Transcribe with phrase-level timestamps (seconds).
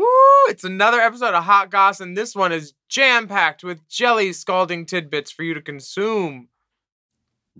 [0.00, 0.06] Woo!
[0.48, 4.86] It's another episode of Hot Goss, and this one is jam packed with jelly scalding
[4.86, 6.48] tidbits for you to consume.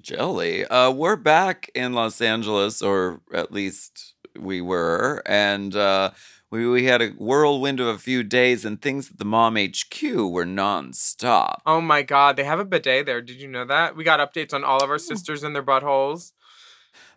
[0.00, 0.64] Jelly.
[0.64, 6.12] Uh, we're back in Los Angeles, or at least we were, and uh,
[6.50, 10.02] we we had a whirlwind of a few days, and things at the Mom HQ
[10.02, 11.58] were nonstop.
[11.66, 13.20] Oh my god, they have a bidet there.
[13.20, 13.94] Did you know that?
[13.94, 16.32] We got updates on all of our sisters and their buttholes.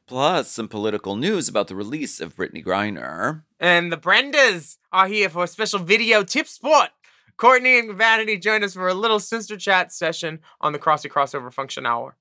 [0.06, 3.44] Plus, some political news about the release of Brittney Griner.
[3.60, 6.92] And the Brendas are here for a special video tip spot.
[7.38, 11.52] Courtney and Vanity join us for a little sister chat session on the Crossy Crossover
[11.52, 12.18] Function Hour.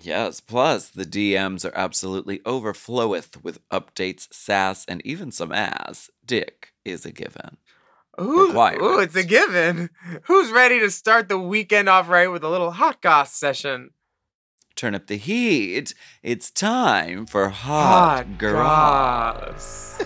[0.00, 6.08] Yes, plus the DMs are absolutely overfloweth with updates, sass, and even some ass.
[6.24, 7.56] Dick is a given.
[8.20, 9.90] Ooh, ooh, it's a given.
[10.24, 13.90] Who's ready to start the weekend off right with a little hot goss session?
[14.76, 15.94] Turn up the heat.
[16.22, 19.50] It's time for Hot, Garage.
[19.50, 20.02] goss.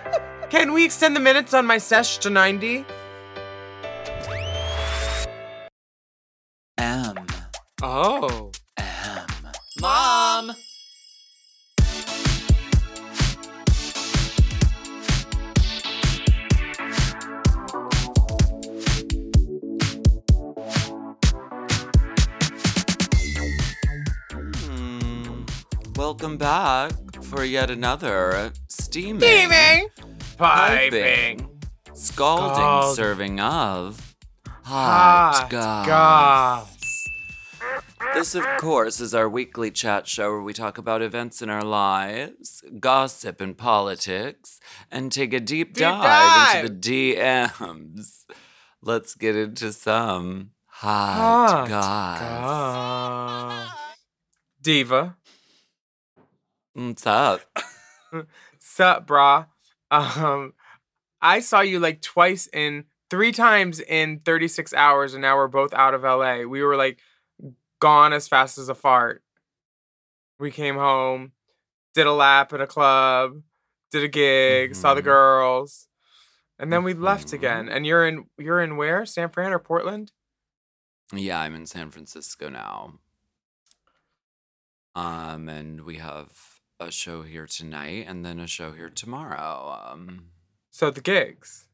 [0.50, 2.84] Can we extend the minutes on my sesh to 90?
[6.78, 7.26] M.
[7.82, 8.50] Oh.
[8.76, 9.26] M.
[9.80, 10.52] Mom!
[25.98, 26.92] Welcome back
[27.24, 29.88] for yet another steaming, Steaming!
[30.36, 31.38] Piping.
[31.40, 31.60] Piping.
[31.92, 34.14] scalding Scald- serving of
[34.62, 35.86] Hot, Hot Goss.
[35.88, 36.74] goss.
[38.14, 41.64] This, of course, is our weekly chat show where we talk about events in our
[41.64, 44.60] lives, gossip and politics,
[44.92, 48.24] and take a deep, Deep dive, into the DMs.
[48.80, 52.20] Let's get into some hot, Hot goss.
[52.20, 53.78] goss.
[54.62, 55.16] Diva.
[56.78, 57.40] What's up?
[58.58, 59.46] Sup, brah?
[59.90, 60.52] Um,
[61.20, 65.74] I saw you like twice in three times in 36 hours, and now we're both
[65.74, 66.44] out of LA.
[66.44, 67.00] We were like
[67.80, 69.22] gone as fast as a fart.
[70.38, 71.32] We came home,
[71.94, 73.42] did a lap at a club,
[73.90, 75.04] did a gig, saw the Mhm.
[75.04, 75.88] girls,
[76.58, 77.34] and then we left Mhm.
[77.34, 77.68] again.
[77.68, 79.06] And you're in you're in where?
[79.06, 80.12] San Fran or Portland?
[81.12, 82.98] Yeah, I'm in San Francisco now.
[84.94, 89.78] Um, and we have a show here tonight and then a show here tomorrow.
[89.90, 90.26] Um,
[90.70, 91.66] So the gigs,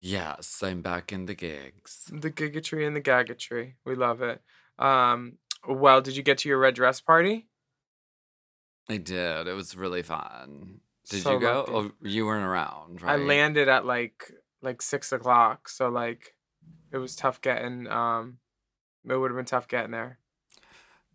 [0.00, 2.10] yes, I'm back in the gigs.
[2.12, 3.74] the gigatry and the gagatry.
[3.84, 4.40] We love it.
[4.78, 5.38] Um,
[5.68, 7.48] well, did you get to your red dress party?
[8.88, 9.46] I did.
[9.46, 10.80] It was really fun.
[11.08, 11.58] Did So you go?
[11.68, 11.72] lucky.
[11.72, 13.12] Oh, you weren't around, right?
[13.12, 14.32] I landed at like
[14.62, 16.34] like six o'clock, so like
[16.90, 17.86] it was tough getting.
[17.88, 18.38] Um,
[19.08, 20.18] it would have been tough getting there.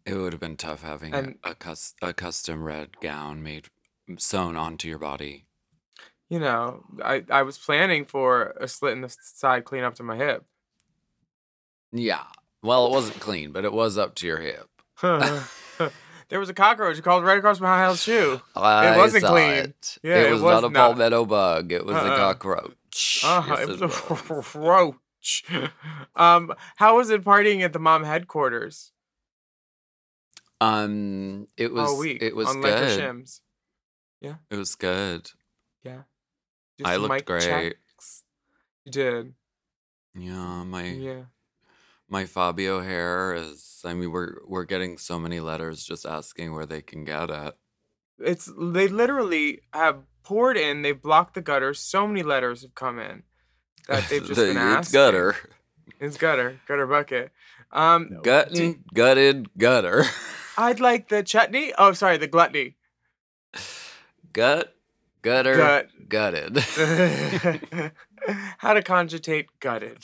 [0.08, 3.68] It would have been tough having a, And- a, cus- a custom red gown made
[4.18, 5.46] sewn onto your body.
[6.30, 10.04] You know, I I was planning for a slit in the side, clean up to
[10.04, 10.44] my hip.
[11.92, 12.24] Yeah.
[12.62, 14.68] Well, it wasn't clean, but it was up to your hip.
[15.02, 18.42] there was a cockroach crawled right across my high shoe.
[18.56, 19.54] I wasn't saw clean.
[19.54, 19.98] It.
[20.04, 20.90] Yeah, it it was, was not a not.
[20.92, 21.72] palmetto bug.
[21.72, 22.18] It was a Uh-uh.
[22.18, 23.22] cockroach.
[23.24, 23.82] Uh, Yes, it was
[24.30, 25.44] a roach.
[26.16, 28.92] Um, how was it partying at the mom headquarters
[30.60, 31.90] Um, it was.
[31.90, 33.00] all week It was on Lenker good.
[33.00, 33.40] Shims?
[34.22, 35.30] Yeah, it was good.
[35.84, 36.02] Yeah,
[36.84, 37.44] I Just looked mic great.
[37.44, 38.24] checks.
[38.86, 39.34] You did.
[40.16, 41.22] Yeah, my Yeah.
[42.10, 43.82] my Fabio hair is.
[43.86, 47.56] I mean, we're we're getting so many letters just asking where they can get it.
[48.20, 50.82] It's they literally have poured in.
[50.82, 51.80] They've blocked the gutters.
[51.80, 53.22] So many letters have come in
[53.88, 54.88] that they've just The- been asked.
[54.88, 55.36] it's gutter,
[56.00, 56.60] It's gutter.
[56.68, 57.32] Gutter bucket.
[57.72, 60.06] Um, gutting, gutted, gutter,
[60.58, 61.74] I'd like the chutney.
[61.78, 62.76] Oh, sorry, the gluttony.
[64.34, 64.76] gut,
[65.22, 65.88] gutter, Gut.
[66.10, 66.58] gutted.
[68.58, 70.00] How to conjugate gutted.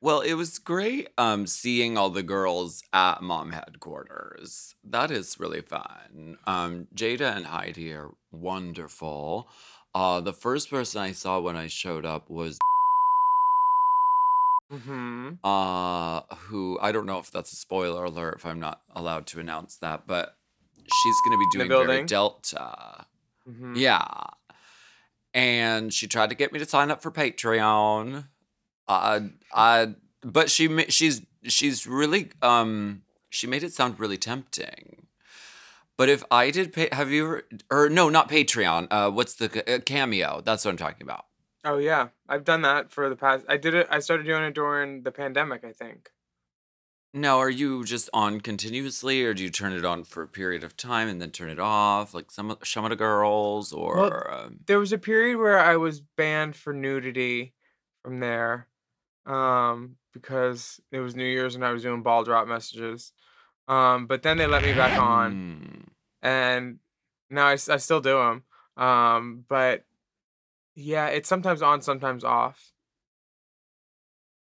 [0.00, 4.74] Well, it was great um seeing all the girls at mom headquarters.
[4.84, 6.36] That is really fun.
[6.46, 9.48] Um Jada and Heidi are wonderful.
[9.94, 12.58] Uh the first person I saw when I showed up was
[14.72, 15.34] Mm-hmm.
[15.44, 19.40] uh who I don't know if that's a spoiler alert if I'm not allowed to
[19.40, 20.36] announce that, but
[20.92, 22.04] she's going to be doing very?
[22.04, 23.06] Delta.
[23.48, 23.74] mm-hmm.
[23.76, 24.04] Yeah.
[25.32, 28.28] And she tried to get me to sign up for Patreon.
[28.86, 35.06] I, I, but she, she's, she's really, um, she made it sound really tempting.
[35.96, 38.88] But if I did pay, have you ever, or no, not Patreon.
[38.90, 40.40] Uh, what's the uh, cameo?
[40.44, 41.26] That's what I'm talking about.
[41.64, 43.46] Oh yeah, I've done that for the past.
[43.48, 43.86] I did it.
[43.90, 45.64] I started doing it during the pandemic.
[45.64, 46.10] I think.
[47.16, 50.64] Now, are you just on continuously, or do you turn it on for a period
[50.64, 53.82] of time and then turn it off, like some of some of the girls, Well,
[53.82, 57.54] or um, there was a period where I was banned for nudity
[58.02, 58.66] from there,
[59.26, 63.12] um, because it was New Year's and I was doing ball drop messages.
[63.68, 66.78] Um, but then they let me back on, hmm, and
[67.30, 68.42] now I, I still do them.
[68.76, 69.84] Um, but
[70.74, 72.72] yeah, it's sometimes on, sometimes off.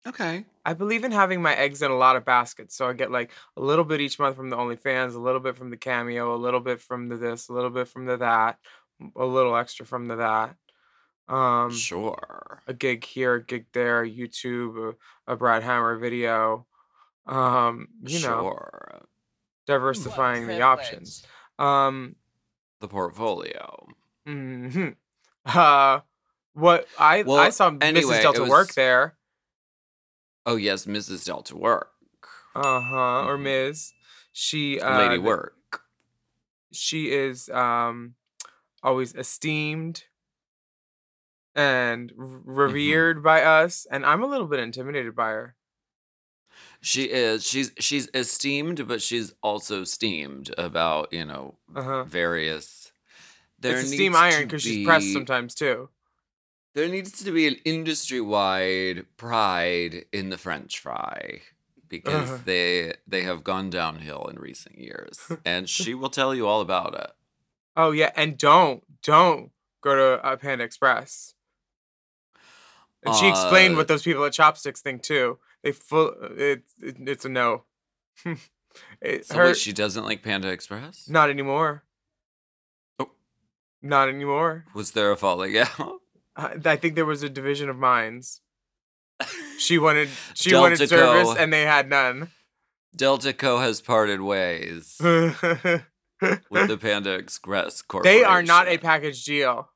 [0.08, 3.12] okay, I believe in having my eggs in a lot of baskets, so I get
[3.12, 6.34] like a little bit each month from the OnlyFans, a little bit from the Cameo,
[6.36, 8.58] a little bit from the this, a little bit from the that,
[9.16, 10.56] a little extra from the that.
[11.34, 14.96] Um, sure, a gig here, a gig there, YouTube,
[15.28, 16.68] a, a Brad Hammer video.
[17.26, 19.00] Um, you know, sure.
[19.00, 19.04] What
[19.68, 20.62] diversifying the privilege.
[20.62, 21.24] options.
[21.58, 22.16] Um,
[22.82, 23.88] The portfolio.
[24.28, 24.96] mhm.
[25.46, 26.00] uh,
[26.54, 28.22] what I I saw anyway, Mrs.
[28.22, 29.18] Delta Work there.
[30.46, 31.26] Oh yes, Mrs.
[31.26, 31.92] Delta Work,
[32.56, 33.26] Uh huh.
[33.26, 33.94] Or Ms.
[34.32, 35.82] She uh Lady work.
[36.72, 38.16] she is um
[38.84, 40.06] always esteemed
[41.56, 45.56] and r- hmm revered by us, and I'm a little bit intimidated by her.
[46.82, 47.44] She is.
[47.46, 52.06] She's she's esteemed, but she's also steamed about you know Uh huh.
[52.06, 52.92] various.
[53.68, 55.90] It's a steam iron because she's pressed sometimes too.
[56.76, 61.42] There needs to be an industry wide pride in the French fry
[61.90, 66.48] because Uh, they they have gone downhill in recent years, and she will tell you
[66.48, 67.12] all about it.
[67.76, 71.36] oh yeah, and don't don't go to uh, Panda Express.
[73.06, 75.38] And she explained Uh, what those people at Chopsticks think too.
[75.62, 77.64] They full it, it it's a no.
[79.02, 81.10] it, so her wait, she doesn't like Panda Express.
[81.10, 81.84] not anymore.
[83.00, 83.12] Oh,
[83.82, 84.66] Not anymore.
[84.74, 86.00] was there a falling out?
[86.36, 88.42] I think there was a division of minds.
[89.58, 91.36] She wanted she wanted service Co.
[91.36, 92.32] and they had none.
[92.96, 95.88] Delta Co has parted ways with
[96.20, 98.20] the Panda Express Corporation.
[98.20, 99.70] They are not a package deal.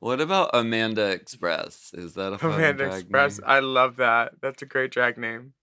[0.00, 1.90] What about Amanda Express?
[1.94, 3.38] Is that a fun Amanda Express.
[3.38, 3.48] name?
[3.48, 4.32] I love that.
[4.40, 5.54] That's a great drag name.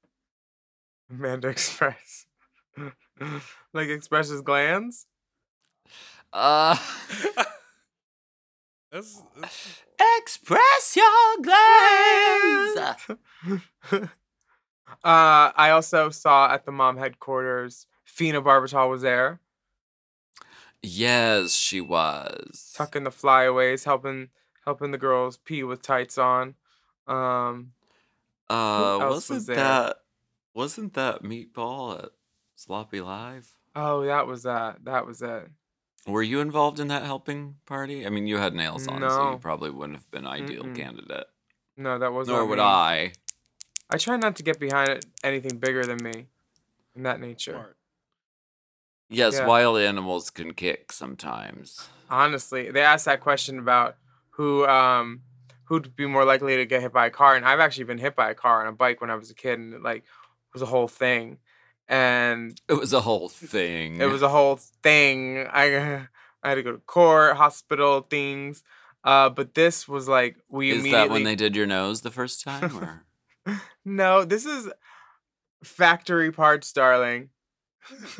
[1.09, 2.25] Amanda Express.
[3.73, 5.05] like expresses glands?
[6.33, 6.77] Uh,
[8.91, 9.81] That's, that's
[10.17, 13.01] express your glands.
[13.91, 14.05] uh,
[15.03, 19.39] I also saw at the mom headquarters, Fina Barbital was there,
[20.83, 22.73] Yes, she was.
[22.75, 24.29] tucking the flyaways, helping
[24.65, 26.55] helping the girls pee with tights on.
[27.07, 27.73] Um,
[28.49, 29.55] Uh, was wasn't there?
[29.57, 29.97] that
[30.55, 32.09] wasn't that meatball at
[32.55, 33.55] Sloppy Live?
[33.75, 34.83] Oh, that was that.
[34.85, 35.49] That was it.
[36.07, 38.05] Were you involved in that helping party?
[38.05, 40.75] I mean, you had nails on, so you probably wouldn't have been ideal Mm-mm.
[40.75, 41.27] candidate.
[41.77, 42.63] No, that was Nor not would me.
[42.63, 43.11] I.
[43.89, 46.27] I try not to get behind anything bigger than me,
[46.95, 47.51] in that nature.
[47.53, 47.77] Smart.
[49.09, 49.45] Yes, Yeah.
[49.45, 51.89] wild animals can kick sometimes.
[52.09, 53.97] Honestly, they asked that question about
[54.31, 55.21] who um
[55.65, 58.15] who'd be more likely to get hit by a car, and I've actually been hit
[58.15, 60.03] by a car on a bike when I was a kid, and it like
[60.53, 61.37] was a whole thing,
[61.87, 63.99] and It was a whole thing.
[63.99, 65.45] it was a whole thing.
[65.51, 66.07] I
[66.43, 68.63] I had to go to court, hospital, things.
[69.03, 72.43] Uh, but this was like we Is that when they did your nose the first
[72.45, 72.77] time?
[72.77, 73.05] Or?
[73.83, 74.69] No, this is
[75.63, 77.29] factory parts, darling.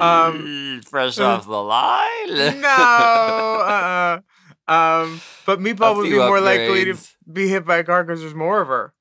[0.00, 2.60] um, fresh off the line.
[2.60, 4.20] no, uh, uh
[4.68, 6.96] um, but Meatball would be more likely to
[7.30, 8.92] be hit by a car because there's more of her.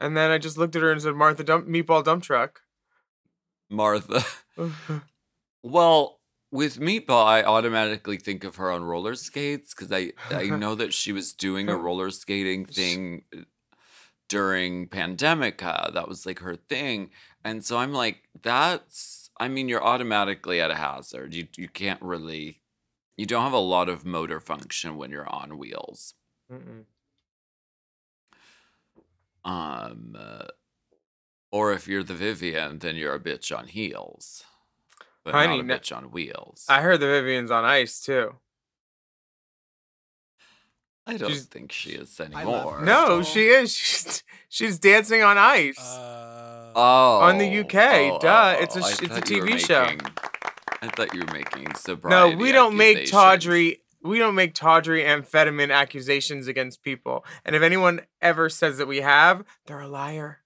[0.00, 2.62] And then I just looked at her and said, "Martha, dump Meatball dump truck."
[3.70, 4.24] Martha.
[5.62, 10.74] Well, with Meatball, I automatically think of her on roller skates because I, I know
[10.74, 13.40] that she was doing a roller skating thing uh,
[14.28, 15.92] during Pandemica.
[15.92, 17.10] That was like her thing.
[17.44, 21.34] And so I'm like, that's, I mean, you're automatically at a hazard.
[21.34, 22.60] You, you can't really,
[23.16, 26.14] you don't have a lot of motor function when you're on wheels.
[26.50, 26.84] Mm-mm.
[29.48, 30.46] Um, uh,
[31.50, 34.44] or if you're the Vivienne, then you're a bitch on heels,
[35.24, 36.66] but Honey, not a bitch on wheels.
[36.68, 38.34] I heard the Vivienne's on ice too.
[41.06, 42.80] I don't She's- think she is I love anymore.
[42.82, 43.22] No, Crystal.
[43.34, 43.74] she is.
[43.74, 45.78] She's she's dancing on ice.
[45.80, 46.44] Uh,
[46.80, 49.84] Oh, On the UK, duh, it's a I it's a thought you TV show.
[49.86, 50.12] making-
[50.80, 52.30] I thought you were making Sabrina.
[52.30, 53.82] no, we don't make tawdry.
[54.02, 57.24] We don't make tawdry amphetamine accusations against people.
[57.44, 60.38] And if anyone ever says that we have, they're a liar.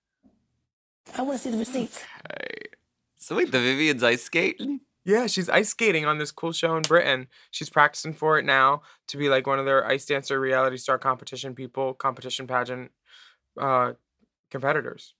[1.16, 2.02] I want to see the receipts.
[2.32, 2.68] Okay.
[3.16, 4.80] So wait, the Vivienne's ice skating?
[5.04, 7.26] Yeah, she's ice skating on this cool show in Britain.
[7.50, 10.96] She's practicing for it now to be like one of their ice dancer reality star
[10.98, 12.90] competition people, competition pageant
[13.60, 13.92] uh
[14.50, 15.14] competitors.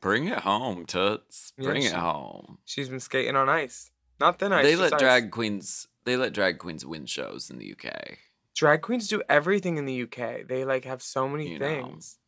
[0.00, 1.52] Bring it home, Toots.
[1.58, 2.58] Yeah, Bring she- it home.
[2.64, 3.90] She's been skating on ice.
[4.18, 4.64] Not thin ice.
[4.64, 5.00] they let ice.
[5.00, 8.18] drag queens they let drag queens win shows in the UK.
[8.54, 10.46] drag queens do everything in the UK.
[10.46, 11.66] They like have so many You know.
[11.66, 12.18] things.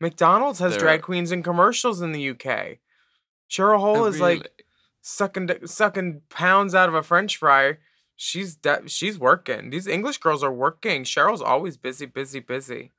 [0.00, 2.78] McDonald's has They're- drag queens in commercials in the UK.
[3.50, 4.48] Cheryl Hole is like really?
[5.02, 7.78] sucking d- sucking pounds out of a French fry.
[8.16, 9.70] She's de- she's working.
[9.70, 11.04] These English girls are working.
[11.04, 12.92] Cheryl's always busy, busy, busy,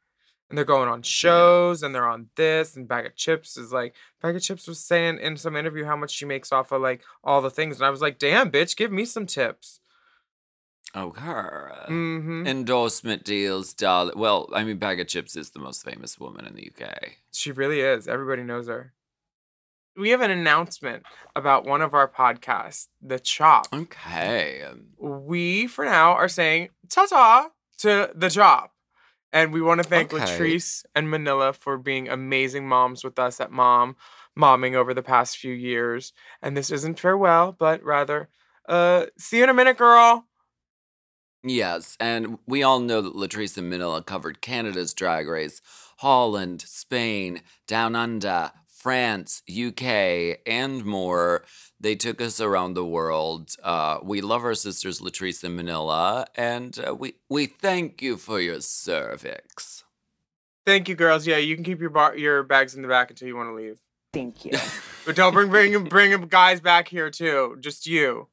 [0.49, 2.75] and they're going on shows and they're on this.
[2.75, 6.25] And Baga Chipz is like Baga Chipz was saying in some interview how much she
[6.25, 9.05] makes off of like all the things, and I was like, damn, bitch, give me
[9.05, 9.79] some tips.
[10.95, 11.83] Oh, her.
[11.87, 14.17] hmm Endorsement deals, darling.
[14.17, 17.17] Well, I mean, Baga Chipz is the most famous woman in the UK.
[17.31, 18.07] She really is.
[18.07, 18.93] Everybody knows her.
[19.95, 21.03] We have an announcement
[21.35, 23.67] about one of our podcasts, The Chop.
[23.73, 24.61] Okay.
[24.63, 28.71] um, We, for now, are saying ta ta to The Chop.
[29.31, 30.23] And we want to thank Okay.
[30.23, 33.95] Latrice and Manila for being amazing moms with us at Mom,
[34.37, 36.13] momming over the past few years.
[36.41, 38.29] And this isn't farewell, but rather,
[38.67, 40.25] uh, see you in a minute, girl.
[41.43, 45.61] Yes, and we all know that Latrice and Manila covered Canada's drag race,
[45.97, 51.43] Holland, Spain, Down Under, France, UK, and more.
[51.79, 53.55] They took us around the world.
[53.63, 58.41] Uh, we love our sisters Latrice and Manila, and uh, we we thank you for
[58.41, 59.83] your cervix.
[60.65, 61.25] Thank you, girls.
[61.25, 63.53] Yeah, you can keep your bar- your bags in the back until you want to
[63.53, 63.79] leave.
[64.13, 64.51] Thank you.
[65.05, 67.57] But don't bring bring bring guys back here too.
[67.59, 68.27] Just you.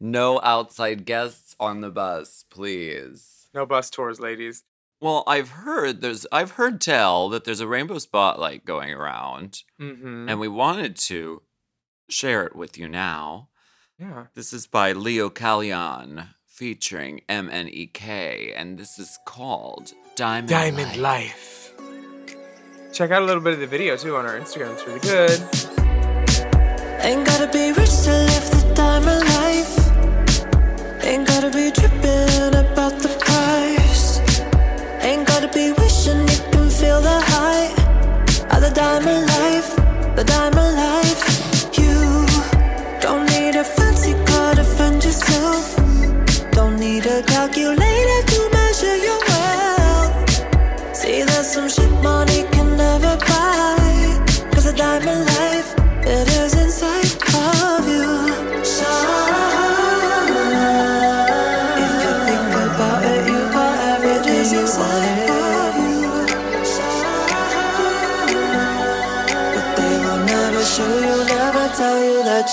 [0.00, 3.48] No outside guests on the bus, please.
[3.54, 4.64] No bus tours, ladies.
[5.00, 10.28] Well, I've heard there's I've heard tell that there's a rainbow spotlight going around, Mm-hmm.
[10.28, 11.42] and we wanted to
[12.08, 13.48] share it with you now.
[13.98, 14.26] yeah.
[14.34, 21.74] This is by Leo Kalyan featuring MNEK, and this is called Diamond, Diamond Life.
[21.78, 22.92] Life.
[22.92, 24.72] Check out a little bit of the video too on our Instagram.
[24.74, 25.40] It's really good.
[27.04, 29.33] Ain't gotta be rich to live the diamond life.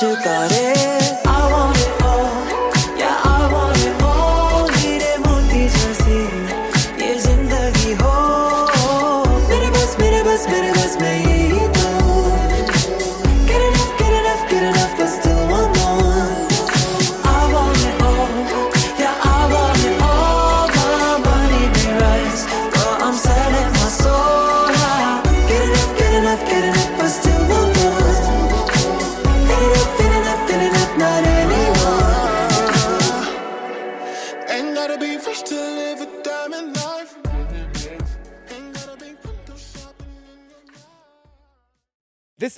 [0.02, 0.61] You got it.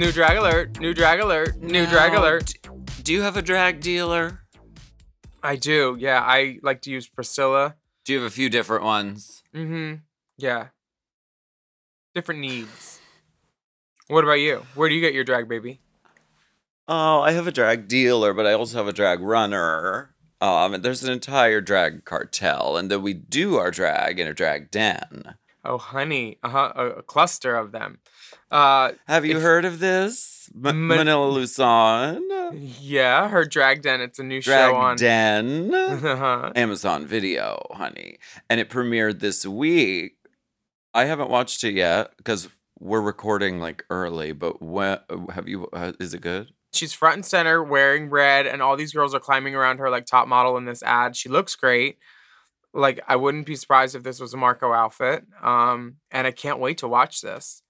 [0.00, 0.80] New drag alert!
[0.80, 1.60] New drag alert!
[1.60, 2.54] New drag alert!
[3.02, 4.40] Do you have a drag dealer?
[5.42, 5.94] I do.
[6.00, 7.76] Yeah, I like to use Priscilla.
[8.06, 9.42] Do you have a few different ones?
[9.54, 9.96] Mm-hmm.
[10.38, 10.68] Yeah.
[12.14, 12.98] Different needs.
[14.08, 14.64] What about you?
[14.74, 15.82] Where do you get your drag, baby?
[16.88, 20.14] Oh, I have a drag dealer, but I also have a drag runner.
[20.40, 24.32] Um, and there's an entire drag cartel, and then we do our drag in a
[24.32, 25.34] drag den.
[25.62, 26.38] Oh, honey.
[26.42, 26.72] Uh-huh.
[26.74, 27.98] A, a cluster of them.
[28.50, 30.50] Uh, Have you heard of this?
[30.54, 32.20] M- Ma- Manila Luzon?
[32.80, 34.00] yeah, her drag den.
[34.00, 34.96] It's a new Drag show on.
[34.96, 35.72] Den?
[35.74, 36.52] uh-huh.
[36.56, 38.18] Amazon Video, honey.
[38.48, 40.16] And it premiered this week.
[40.92, 42.48] I haven't watched it yet because
[42.80, 44.98] we're recording like early, but when
[45.32, 45.68] have you?
[45.72, 46.50] Uh, is it good?
[46.72, 50.06] She's front and center wearing red, and all these girls are climbing around her like
[50.06, 51.14] top model in this ad.
[51.14, 51.98] She looks great.
[52.72, 55.24] Like, I wouldn't be surprised if this was a Marco outfit.
[55.42, 57.62] Um, and I can't wait to watch this.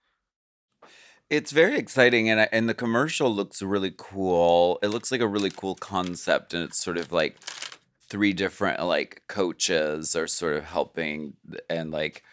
[1.30, 4.78] It's very exciting, and and the commercial looks really cool.
[4.82, 7.38] It looks like a really cool concept, and it's sort of like
[8.08, 11.34] three different like coaches are sort of helping
[11.68, 12.24] and like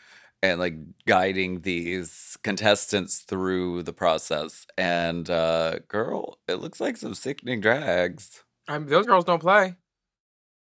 [0.41, 0.75] and like
[1.05, 4.65] guiding these contestants through the process.
[4.77, 8.43] And uh girl, it looks like some sickening drags.
[8.67, 9.75] I those girls don't play.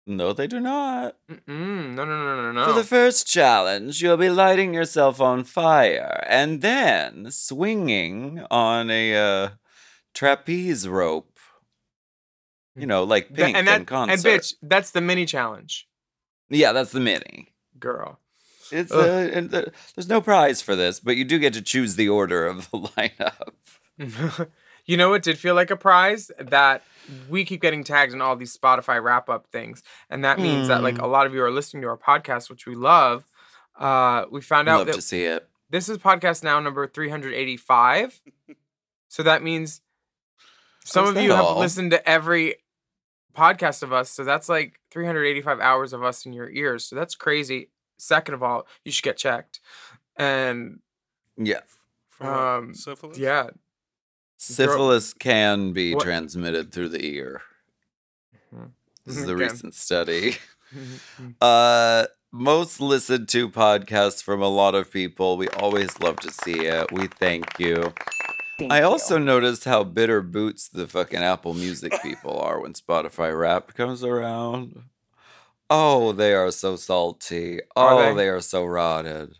[0.09, 1.17] No, they do not.
[1.31, 1.93] Mm-mm.
[1.93, 2.65] No, no, no, no, no.
[2.65, 9.15] For the first challenge, you'll be lighting yourself on fire and then swinging on a
[9.15, 9.49] uh,
[10.15, 11.37] trapeze rope.
[12.75, 14.13] You know, like pink and in concert.
[14.13, 15.87] and bitch, that's the mini challenge,
[16.49, 17.49] Yeah, that's the mini.
[17.77, 18.19] girl.
[18.71, 18.99] It's Ugh.
[18.99, 22.09] uh, and the, there's no prize for this, but you do get to choose the
[22.09, 22.77] order of the
[23.99, 24.47] lineup.
[24.89, 26.31] you know what did feel like a prize?
[26.39, 26.81] That
[27.29, 29.83] we keep getting tagged in all these Spotify wrap up things.
[30.09, 31.03] And that means that like Hmm.
[31.03, 33.25] a lot of you are listening to our podcast, which we love.
[33.77, 35.47] Uh, we found out Love that to see it.
[35.69, 38.21] this is podcast now number 385.
[39.07, 39.81] so that means
[40.83, 42.55] some of you that have listened to every
[43.37, 44.09] podcast of us.
[44.09, 46.83] So that's like 385 hours of us in your ears.
[46.85, 47.69] So that's crazy.
[47.97, 49.59] Second of all, you should get checked.
[50.15, 50.79] And
[51.37, 51.61] Yeah.
[52.09, 53.17] For um, Syphilis?
[53.17, 53.49] yeah,
[54.41, 57.41] Syphilis can be What- transmitted through the ear.
[58.55, 58.71] Mhm.
[59.05, 59.43] This is a Okay.
[59.43, 60.37] recent study.
[60.73, 61.35] Mhm.
[61.41, 65.35] Uh, most listened to podcasts from a lot of people.
[65.35, 66.91] We always love to see it.
[66.91, 67.91] We thank you.
[68.59, 68.85] Thank I you.
[68.85, 74.03] also noticed how bitter boots the fucking Apple Music people are when Spotify Wrapped comes
[74.03, 74.83] around.
[75.71, 77.61] Oh, they are so salty.
[77.75, 78.23] Are Oh, they?
[78.25, 79.35] they are so rotted.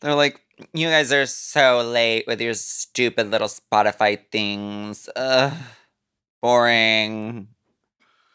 [0.00, 0.40] They're like,
[0.72, 5.08] you guys are so late with your stupid little Spotify things.
[5.16, 5.52] Ugh,
[6.42, 7.48] boring.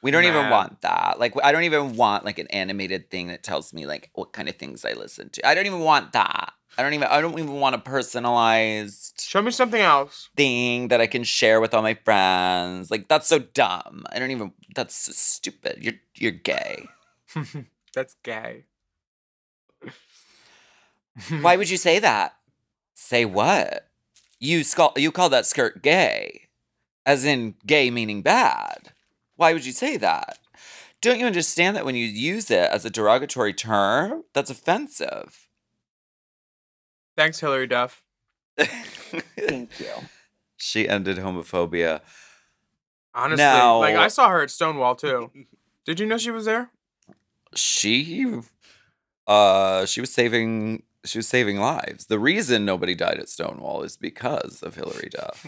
[0.01, 1.19] We don't even want that.
[1.19, 4.47] Like, I don't even want like an animated thing that tells me like what kind
[4.47, 5.47] of things I listen to.
[5.47, 6.53] I don't even want that.
[6.77, 7.07] I don't even.
[7.07, 10.29] I don't even want a personalized Show me something else.
[10.35, 12.91] thing that I can share with all my friends.
[12.91, 14.03] Like that's so dumb.
[14.11, 14.51] I don't even.
[14.75, 15.77] That's so stupid.
[15.81, 16.87] You're you're gay.
[17.95, 18.65] That's gay.
[21.41, 22.35] Why would you say that?
[22.93, 23.87] Say what?
[24.39, 26.47] You call you call that skirt gay,
[27.05, 28.93] as in gay meaning bad.
[29.35, 30.39] Why would you say that?
[31.01, 35.47] Don't you understand that when you use it as a derogatory term, that's offensive?
[37.17, 38.01] Thanks, Hilary Duff.
[38.57, 39.91] Thank you.
[40.57, 42.01] she ended homophobia.
[43.13, 45.31] Honestly, like I saw her at Stonewall too.
[45.85, 46.71] Did you know she was there?
[47.55, 48.41] she
[49.27, 52.07] uh she was saving she was saving lives.
[52.07, 55.45] The reason nobody died at Stonewall is because of Hilary Duff.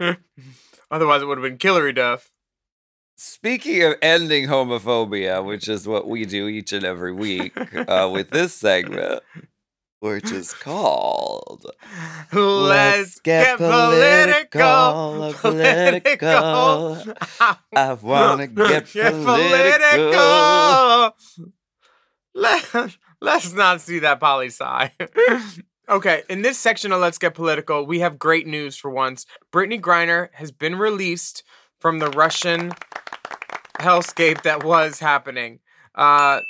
[0.90, 2.30] Otherwise, it would have been Hilary Duff.
[3.16, 7.56] Speaking of ending homophobia, which is what we do each and every week
[7.88, 9.22] uh, with this segment,
[10.00, 11.64] which is called
[12.30, 15.32] Let's, get, political.
[15.40, 16.18] political.
[17.74, 20.12] I wanna get political.
[23.20, 24.90] Let's not see that poli sci.
[25.88, 29.26] okay, in this section of Let's Get Political, we have great news for once.
[29.52, 31.42] Brittney Griner has been released
[31.80, 32.72] from the Russian
[33.78, 35.60] hellscape that was happening.
[35.94, 36.40] Uh,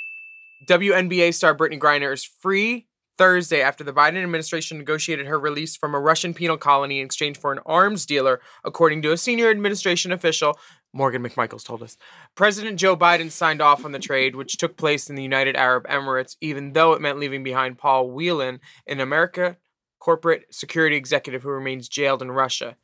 [0.67, 5.95] WNBA star Brittney Griner is free Thursday after the Biden administration negotiated her release from
[5.95, 10.11] a Russian penal colony in exchange for an arms dealer, according to a senior administration
[10.11, 10.57] official.
[10.97, 11.95] Morgan McMichaels told us.
[12.33, 15.87] President Joe Biden signed off on the trade, which took place in the United Arab
[15.87, 19.57] Emirates, even though it meant leaving behind Paul Whelan, an America
[19.99, 22.75] corporate security executive who remains jailed in Russia.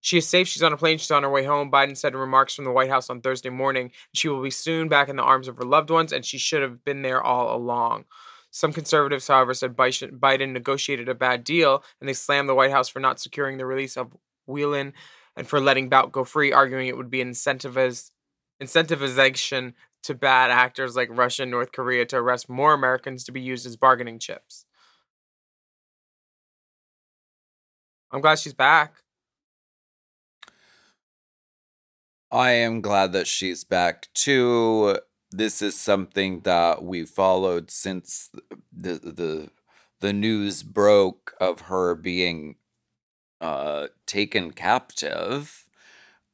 [0.00, 0.48] She is safe.
[0.48, 0.98] She's on a plane.
[0.98, 1.70] She's on her way home.
[1.70, 4.88] Biden said in remarks from the White House on Thursday morning she will be soon
[4.88, 7.54] back in the arms of her loved ones, and she should have been there all
[7.54, 8.04] along.
[8.50, 12.72] Some conservatives, however, said Biden Biden negotiated a bad deal, and they slammed the White
[12.72, 14.92] House for not securing the release of Whelan
[15.36, 18.10] and for letting Bout go free, arguing it would be incentiviz-
[18.62, 23.40] incentivization to bad actors like Russia and North Korea to arrest more Americans to be
[23.40, 24.64] used as bargaining chips.
[28.12, 28.94] I'm glad she's back.
[32.32, 34.98] I am glad that she's back too.
[35.30, 38.30] This is something that we followed since
[38.72, 39.50] the the
[40.00, 42.56] the news broke of her being
[43.40, 45.66] uh taken captive.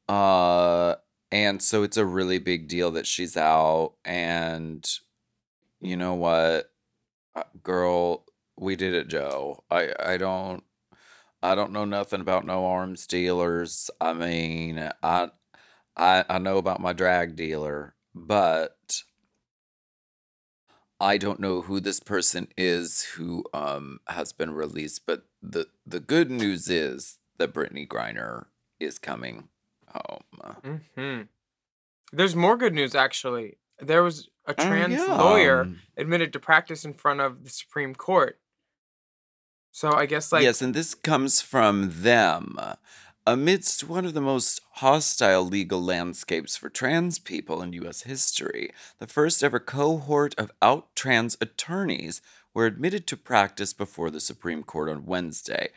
[0.09, 0.95] Uh
[1.31, 4.87] and so it's a really big deal that she's out and
[5.81, 6.71] you know what?
[7.35, 8.25] Uh, Girl,
[8.57, 9.63] we did it, Joe.
[9.71, 10.63] I I don't
[11.43, 13.89] I don't know nothing about no arms dealers.
[14.01, 15.29] I mean, I
[15.97, 19.03] I I know about my drag dealer, but
[20.99, 25.05] I don't know who this person is who um has been released.
[25.05, 28.45] But the the good news is that Brittney Griner
[28.79, 29.49] is coming
[29.89, 30.81] home.
[30.95, 31.21] hmm
[32.11, 33.57] There's more good news, actually.
[33.79, 35.21] There was a Oh, trans yeah.
[35.21, 38.39] lawyer admitted to practice in front of the Supreme Court.
[39.71, 42.57] So I guess like yes, and this comes from them.
[43.27, 48.03] Amidst one of the most hostile legal landscapes for trans people in U.S.
[48.03, 52.21] history, the first ever cohort of out trans attorneys
[52.53, 55.71] were admitted to practice before the Supreme Court on Wednesday.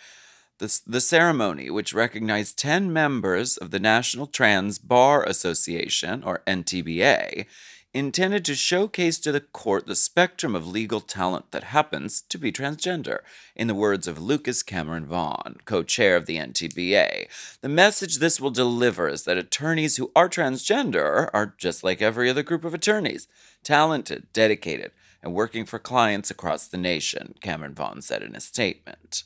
[0.58, 7.46] The, the ceremony, which recognized 10 members of the National Trans Bar Association, or NTBA,
[7.92, 12.52] intended to showcase to the court the spectrum of legal talent that happens to be
[12.52, 13.18] transgender,
[13.56, 17.26] in the words of Lucas Cameron Vaughn, co chair of the NTBA.
[17.60, 22.30] The message this will deliver is that attorneys who are transgender are just like every
[22.30, 23.26] other group of attorneys
[23.62, 29.24] talented, dedicated, and working for clients across the nation, Cameron Vaughn said in a statement.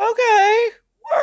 [0.00, 0.68] Okay,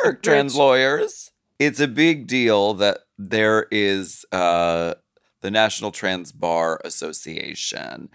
[0.04, 1.32] work, trans lawyers.
[1.58, 4.94] It's a big deal that there is uh,
[5.40, 8.10] the National Trans Bar Association.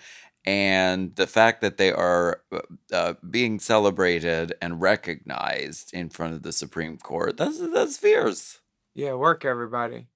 [0.46, 2.60] And the fact that they are uh,
[2.94, 8.60] uh, being celebrated and recognized in front of the Supreme Court, that's, that's fierce.
[8.94, 10.08] Yeah, work everybody.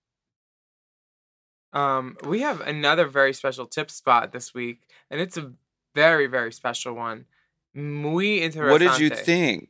[1.73, 5.51] Um, we have another very special tip spot this week, and it's a
[5.95, 7.25] very, very special one.
[7.73, 8.71] Muy interesante.
[8.71, 9.69] What did you think?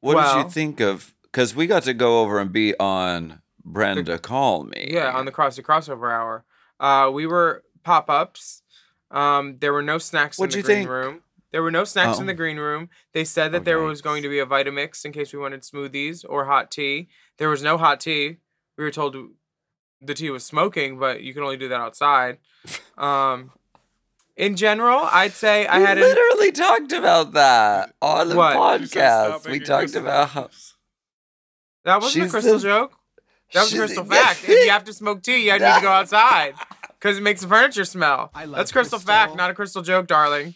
[0.00, 1.14] What did you think of?
[1.22, 4.88] Because we got to go over and be on Brenda Call Me.
[4.90, 6.44] Yeah, on the Cross to Crossover Hour.
[6.82, 8.62] Uh, we were pop ups.
[9.10, 10.90] Um, there were no snacks What'd in you the green think?
[10.90, 11.22] room.
[11.52, 12.26] There were no snacks in Oh.
[12.26, 12.88] the green room.
[13.12, 15.62] They said that Oh, there was going to be a Vitamix in case we wanted
[15.62, 17.08] smoothies or hot tea.
[17.38, 18.38] There was no hot tea.
[18.76, 19.16] We were told
[20.00, 22.38] the tea was smoking, but you can only do that outside.
[22.98, 23.50] Um,
[24.36, 28.80] in general, I'd say I we had a literally talked about that on the What?
[28.80, 29.44] She said, "Stop podcast.
[29.46, 30.48] We making talked about how
[31.84, 32.92] that wasn't a She crystal says- joke.
[33.52, 34.44] That was a crystal fact.
[34.44, 36.54] if you have to smoke tea, you need to go outside
[36.98, 38.30] because it makes the furniture smell.
[38.34, 40.54] I love That's crystal, fact, not a crystal joke, darling.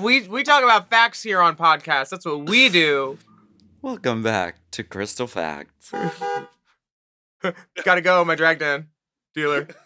[0.00, 2.10] We we talk about facts here on podcasts.
[2.10, 3.18] That's what we do.
[3.82, 5.92] Welcome back to Crystal Facts.
[7.84, 8.88] Gotta go, my drag den
[9.34, 9.68] dealer.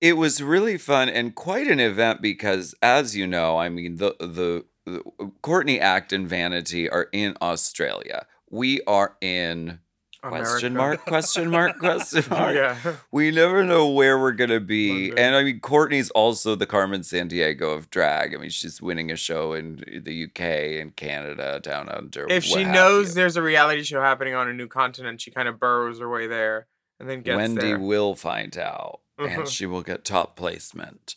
[0.00, 4.16] It was really fun and quite an event because, as you know, I mean, the
[4.18, 5.00] the, the
[5.42, 8.26] Courtney Act and Vanity are in Australia.
[8.50, 9.78] We are in
[10.22, 12.54] question mark question mark question mark.
[12.54, 12.76] yeah.
[13.10, 15.08] We never know where we're gonna be.
[15.08, 15.18] London.
[15.18, 18.34] And I mean, Courtney's also the Carmen Sandiego of drag.
[18.34, 22.26] I mean, she's winning a show in the UK and Canada, down under.
[22.30, 23.14] If she knows you.
[23.14, 26.26] there's a reality show happening on a new continent, she kind of burrows her way
[26.26, 26.66] there
[27.02, 27.78] and then gets Wendy there.
[27.78, 31.16] will find out, and she will get top placement.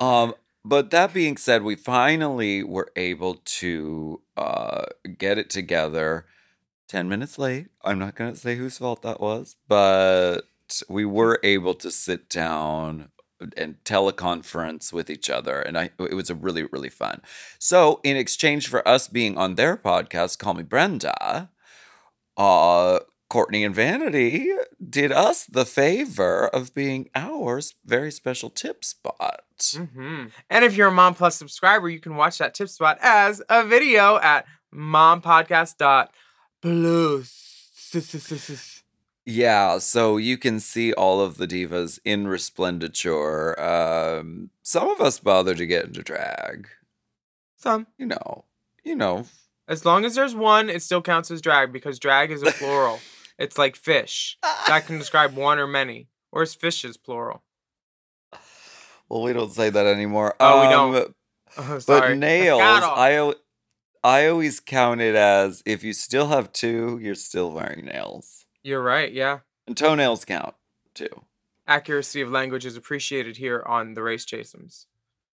[0.00, 4.84] um, but that being said, we finally were able to uh,
[5.18, 6.26] get it together.
[6.88, 7.68] 10 minutes late.
[7.84, 10.40] I'm not going to say whose fault that was, but
[10.88, 13.10] we were able to sit down
[13.56, 17.22] and teleconference with each other and I it was a really really fun.
[17.60, 21.48] So, in exchange for us being on their podcast Call Me Brenda,
[22.36, 22.98] uh
[23.30, 24.50] Courtney and Vanity
[24.88, 29.44] did us the favor of being our very special tip spot.
[29.74, 33.42] hmm And if you're a Mom Plus subscriber, you can watch that tip spot as
[33.48, 34.46] a video at
[36.62, 38.82] mompodcast.plus.
[39.26, 43.58] Yeah, so you can see all of the divas in resplenditure.
[43.60, 46.68] Um, some of us bother to get into drag.
[47.56, 47.88] Some.
[47.98, 48.44] You know,
[48.84, 49.26] you know.
[49.66, 53.00] As long as there's one, it still counts as drag because drag is a plural.
[53.38, 54.38] it's like fish.
[54.66, 56.08] That can describe one or many.
[56.32, 57.42] Or is fishes plural?
[59.10, 60.34] Well, we don't say that anymore.
[60.40, 61.14] Oh, we Um, don't.
[61.56, 63.32] Oh, But nails, I
[64.04, 68.46] I always count it as if you still have two, you're still wearing nails.
[68.62, 69.40] You're right, yeah.
[69.66, 70.54] And toenails count
[70.94, 71.24] too.
[71.66, 74.86] Accuracy of language is appreciated here on the Race Chasems.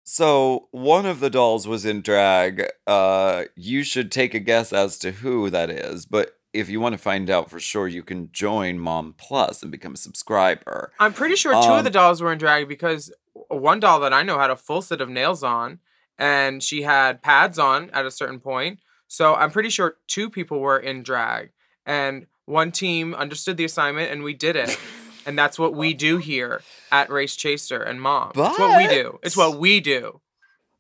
[0.04, 2.66] So one of the dolls was in drag.
[2.88, 6.06] Uh, you should take a guess as to who that is.
[6.06, 9.72] But if you want to find out for sure, you can join Mom Plus and
[9.72, 10.92] become a subscriber.
[11.00, 13.14] I'm pretty sure two of the Um, dolls were in drag because
[13.50, 15.80] one doll that I know had a full set of nails on
[16.18, 18.80] and she had pads on at a certain point.
[19.08, 21.52] So I'm pretty sure two people were in drag
[21.86, 24.78] and one team understood the assignment and we did it.
[25.26, 28.32] and that's what we do here at Race Chaser and Mom.
[28.34, 29.20] But, It's what we do.
[29.24, 30.22] It's what we do.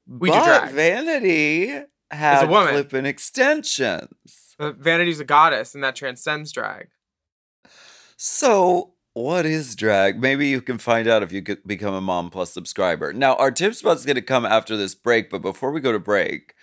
[0.07, 0.73] We do but drag.
[0.73, 2.73] Vanity has a woman.
[2.73, 4.55] flippin' extensions.
[4.59, 6.89] Vanity's a goddess and that transcends drag.
[8.17, 10.19] So, what is drag?
[10.21, 13.13] Maybe you can find out if you could become a Mom Plus subscriber.
[13.13, 15.99] Now, our tip spot's going to come after this break, but before we go to
[15.99, 16.53] break,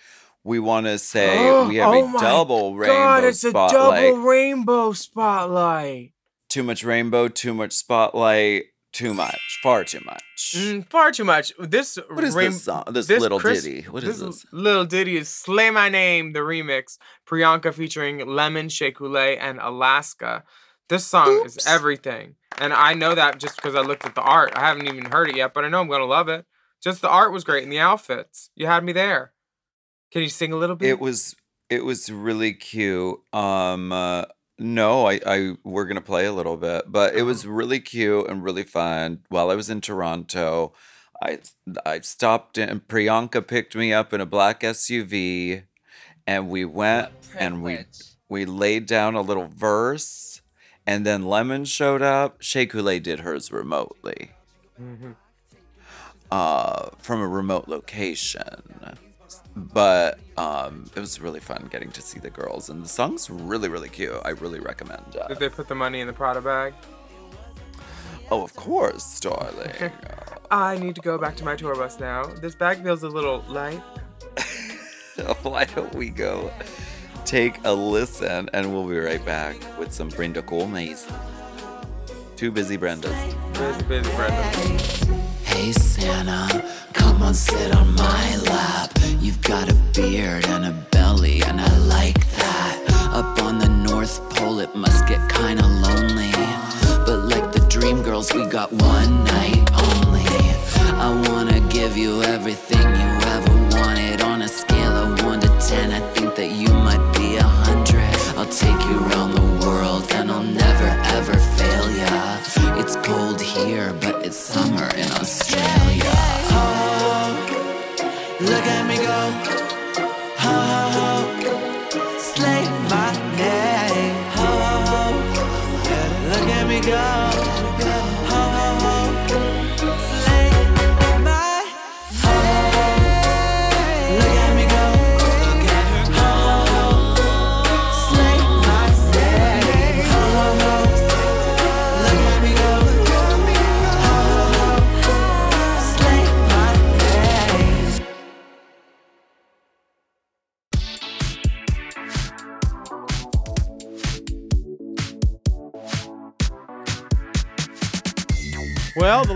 [0.43, 4.03] we want to say we have Oh a double rainbow God, it's spotlight.
[4.03, 6.13] a double rainbow spotlight.
[6.47, 10.23] Too much rainbow, too much spotlight, too much, far too much.
[10.55, 11.53] Mm, far too much.
[11.59, 12.85] This What is rain- this song?
[12.91, 13.81] This, little Chris- ditty.
[13.83, 14.45] What is this?
[14.51, 16.97] little ditty is "Slay My Name," the remix.
[17.27, 18.91] Priyanka featuring Lemon, Shea
[19.37, 20.43] and Alaska.
[20.89, 21.55] This song Oops.
[21.55, 24.53] is everything, and I know that just because I looked at the art.
[24.55, 26.45] I haven't even heard it yet, but I know I'm gonna love it.
[26.81, 28.49] Just the art was great and the outfits.
[28.55, 29.33] You had me there.
[30.11, 30.89] Can you sing a little bit?
[30.89, 31.35] It was
[31.69, 33.19] it was really cute.
[33.33, 34.25] Um uh,
[34.57, 38.27] no, I I we're going to play a little bit, but it was really cute
[38.27, 39.19] and really fun.
[39.29, 40.73] While I was in Toronto,
[41.21, 41.39] I
[41.85, 45.63] I stopped in Priyanka picked me up in a black SUV
[46.25, 47.85] and we went and we
[48.27, 50.28] we laid down a little verse
[50.89, 52.41] and then Lemon showed up.
[52.41, 54.31] Shea Coulee did hers remotely.
[54.81, 55.15] Mhm.
[56.31, 58.97] Uh, from a remote location
[59.55, 63.67] but um, it was really fun getting to see the girls, and the song's really,
[63.69, 64.13] really cute.
[64.23, 65.27] I really recommend it.
[65.27, 66.73] Did they put the money in the Prada bag?
[68.31, 69.91] Oh, of course, darling.
[70.51, 72.23] I need to go back to my tour bus now.
[72.25, 73.81] This bag feels a little light.
[75.15, 76.51] so why don't we go
[77.29, 81.07] take a listen, and we'll be right back with some Brenda Gomez.
[82.35, 83.13] Two busy Brendas.
[83.53, 84.41] Busy, busy, Brenda.
[85.43, 88.68] Hey Santa, come on sit on my lap.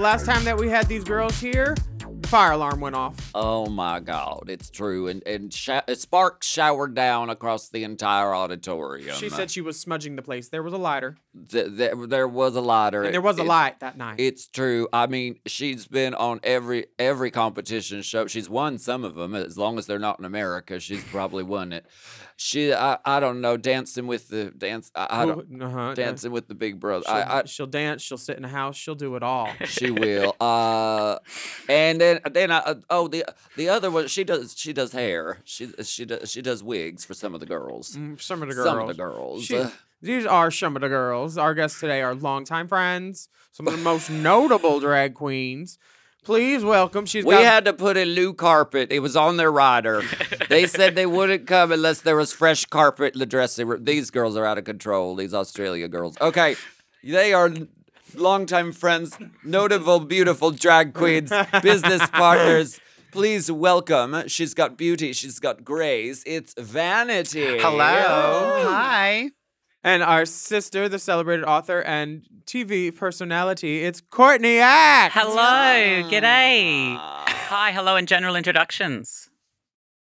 [0.03, 1.77] Last time that we had these girls here,
[2.19, 3.22] the fire alarm went off.
[3.35, 5.07] Oh my God, it's true.
[5.07, 9.15] And and sh- sparks showered down across the entire auditorium.
[9.15, 10.49] She said she was smudging the place.
[10.49, 11.17] There was a lighter,
[11.49, 13.03] Th- th- there was a lighter.
[13.03, 14.19] and there was a It's- light that night.
[14.19, 14.87] It's true.
[14.93, 18.27] I mean, she's been on every every competition show.
[18.27, 19.33] She's won some of them.
[19.35, 21.85] As long as they're not in America, she's probably won it.
[22.35, 24.91] She, I, I don't know, dancing with the dance.
[24.95, 27.05] I, I don't uh-huh, dancing with the big brother.
[27.05, 28.01] She'll, I, I, she'll dance.
[28.01, 28.75] She'll sit in a house.
[28.75, 29.49] She'll do it all.
[29.65, 30.35] she will.
[30.41, 31.19] Uh,
[31.69, 33.22] and then then I uh, oh the
[33.57, 35.39] the other one she does she does hair.
[35.45, 37.95] She she does she does wigs for some of the girls.
[37.95, 38.67] Mm, Some of the girls.
[38.67, 39.43] Some of the girls.
[39.43, 39.65] She-
[40.01, 41.37] These are some of the girls.
[41.37, 45.77] Our guests today are longtime friends, some of the most notable drag queens.
[46.25, 47.05] Please welcome.
[47.05, 48.91] She's We got had to put in new carpet.
[48.93, 50.03] It was on their rider.
[50.47, 53.83] they said they wouldn't come unless there was fresh carpet in the dressing room.
[53.83, 55.15] These girls are out of control.
[55.15, 56.15] These Australia girls.
[56.21, 56.55] Okay,
[57.03, 57.51] they are
[58.15, 61.31] longtime friends, notable, beautiful drag queens,
[61.61, 62.79] business partners.
[63.13, 64.27] Please welcome.
[64.27, 65.13] She's got beauty.
[65.13, 66.23] She's got grace.
[66.25, 67.59] It's Vanity.
[67.59, 68.65] Hello.
[68.67, 69.29] Hi.
[69.83, 73.83] and our sister, the celebrated author and TV personality.
[73.83, 75.13] It's Courtney Act.
[75.13, 76.09] Hello.
[76.09, 76.95] G'day.
[76.97, 77.71] Hi.
[77.71, 77.95] Hello.
[77.97, 79.29] And general introductions.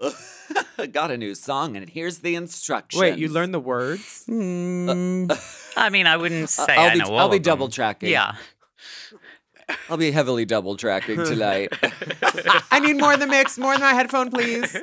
[0.91, 2.99] got a new song, and here's the instructions.
[2.99, 4.25] Wait, you learned the words?
[4.27, 5.31] Mm,
[5.77, 7.51] I mean, I wouldn't say I'll I be, know all I'll be of them.
[7.51, 8.09] double tracking.
[8.09, 8.35] Yeah.
[9.89, 11.73] I'll be heavily double tracking tonight.
[12.71, 14.75] I need more in the mix, more in my headphone, please.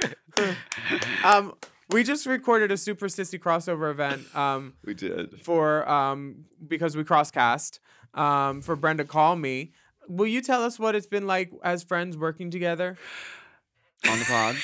[1.24, 1.54] um,
[1.90, 4.34] we just recorded a Super Sissy crossover event.
[4.34, 5.40] Um, we did.
[5.42, 7.78] for um because we crosscast
[8.14, 9.72] um for Brenda Call Me.
[10.08, 12.96] Will you tell us what it's been like as friends working together?
[14.08, 14.56] On the pod.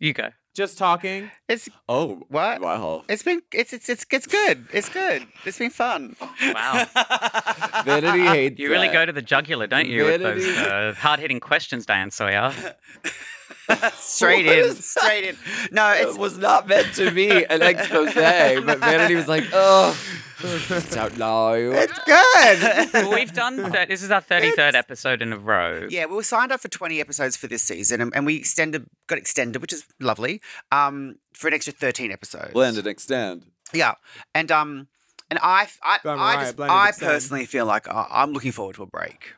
[0.00, 0.30] You go.
[0.54, 1.30] Just talking.
[1.48, 2.60] It's Oh, what?
[2.60, 3.02] wow.
[3.08, 4.66] It's been it's it's it's it's good.
[4.72, 5.26] It's good.
[5.44, 6.14] It's been fun.
[6.54, 6.86] Wow.
[7.84, 8.92] Vanity hates You really that.
[8.92, 12.52] go to the jugular, don't you, with those uh, hard-hitting questions, Diane Sawyer?
[13.94, 14.74] Straight in.
[14.76, 15.36] Straight in.
[15.70, 19.96] No, It was not meant to be an expose, but Vanity was like, oh,
[20.90, 21.54] don't know.
[21.54, 22.92] It's good.
[22.92, 23.88] well, we've done that.
[23.88, 25.86] This is our 33rd episode in a row.
[25.90, 28.86] Yeah, we were signed up for 20 episodes for this season and, and we extended
[29.06, 30.40] got extended, which is lovely,
[30.72, 32.52] um, for an extra 13 episodes.
[32.52, 33.46] Blend and extend.
[33.72, 33.94] Yeah.
[34.34, 34.88] And um
[35.30, 37.10] and I I, Blend, I, right, just, blend I extend.
[37.10, 39.32] personally feel like I, I'm looking forward to a break.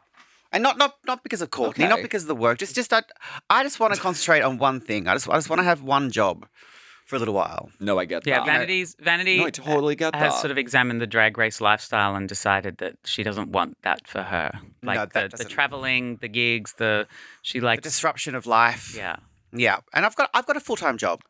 [0.52, 2.58] And not not not because of Courtney, not because of the work.
[2.58, 3.02] Just just I,
[3.50, 5.08] I just want to concentrate on one thing.
[5.08, 6.46] I just I just want to have one job
[7.04, 7.70] for a little while.
[7.78, 8.46] No, I get Yeah, that.
[8.46, 10.40] Vanity's Vanity No, I totally get has that.
[10.40, 14.22] sort of examined the drag race lifestyle and decided that she doesn't want that for
[14.22, 14.50] her.
[14.82, 17.06] No, Like that the, the traveling, the gigs, the
[17.42, 18.94] she The likes disruption of life.
[18.96, 19.16] yeah.
[19.52, 19.78] Yeah.
[19.94, 21.20] And I've got I've got a full time job.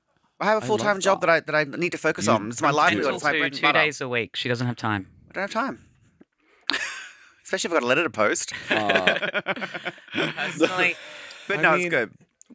[0.40, 1.30] I have a full time job that.
[1.30, 2.48] I that I need to focus You- on.
[2.48, 3.14] It's my From livelihood.
[3.14, 3.78] It's my bread 2, and two butter.
[3.78, 4.36] days a week.
[4.36, 5.08] She doesn't have time.
[5.30, 5.84] I don't have time.
[7.46, 8.52] Especially if I've got a letter to post.
[8.70, 9.18] Uh,
[10.12, 10.96] Personally,
[11.48, 12.10] but I no, mean- it's good.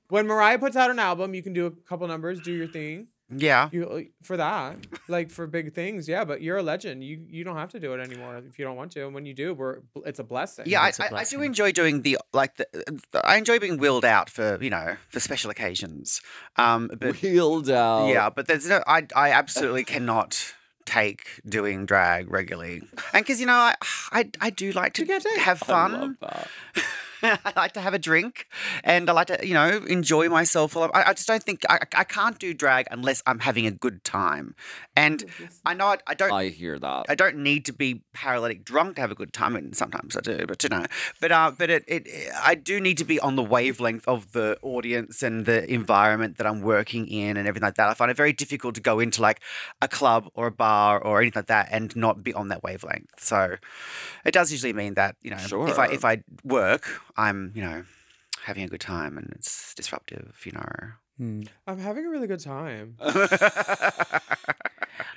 [0.10, 3.08] when Mariah puts out an album, you can do a couple numbers, do your thing.
[3.34, 3.70] Yeah.
[3.72, 4.76] You uh, for that,
[5.08, 6.26] like for big things, yeah.
[6.26, 7.02] But you're a legend.
[7.02, 9.06] You you don't have to do it anymore if you don't want to.
[9.06, 10.66] And when you do, we're it's a blessing.
[10.68, 12.68] Yeah, I, It's a I, I do enjoy doing the like the,
[13.14, 13.26] the.
[13.26, 16.20] I enjoy being wheeled out for you know for special occasions.
[16.58, 18.08] Um, but wheeled out.
[18.08, 18.84] yeah, but there's no.
[18.86, 20.54] I I absolutely cannot
[20.92, 22.82] take doing drag regularly,
[23.14, 23.76] and because you know I,
[24.12, 25.40] I I do like to it.
[25.40, 26.18] have fun.
[27.46, 28.48] I like to have a drink,
[28.84, 30.76] and I like to, you know, enjoy myself.
[30.76, 34.04] I, I just don't think I, I can't do drag unless I'm having a good
[34.04, 34.56] time.
[34.96, 35.26] And
[35.66, 36.32] I know I, I don't.
[36.32, 37.06] I hear that.
[37.10, 40.22] I don't need to be paralytic drunk to have a good time, and sometimes I
[40.22, 40.86] do, but you know,
[41.20, 42.08] but uh, but it, it,
[42.42, 46.48] I do need to be on the wavelength of the audience and the environment that
[46.48, 47.90] I'm working in and everything like that.
[47.90, 49.42] I find it very difficult to go into like
[49.82, 53.20] a club or a bar or anything like that and not be on that wavelength.
[53.20, 53.58] So
[54.26, 57.84] it does usually mean that you know, if I if I work, I'm you know
[58.44, 60.66] having a good time and it's disruptive, you know.
[61.18, 61.42] Hmm.
[61.68, 62.96] I'm having a really good time.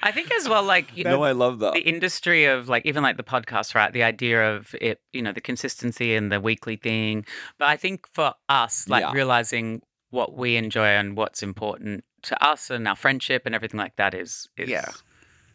[0.03, 1.73] I think as well, like you no, I love that.
[1.73, 3.93] the industry of like even like the podcast, right?
[3.93, 7.25] The idea of it, you know, the consistency and the weekly thing.
[7.59, 9.13] But I think for us, like Yeah.
[9.13, 13.97] realizing what we enjoy and what's important to us and our friendship and everything like
[13.97, 14.91] that is, is Yeah.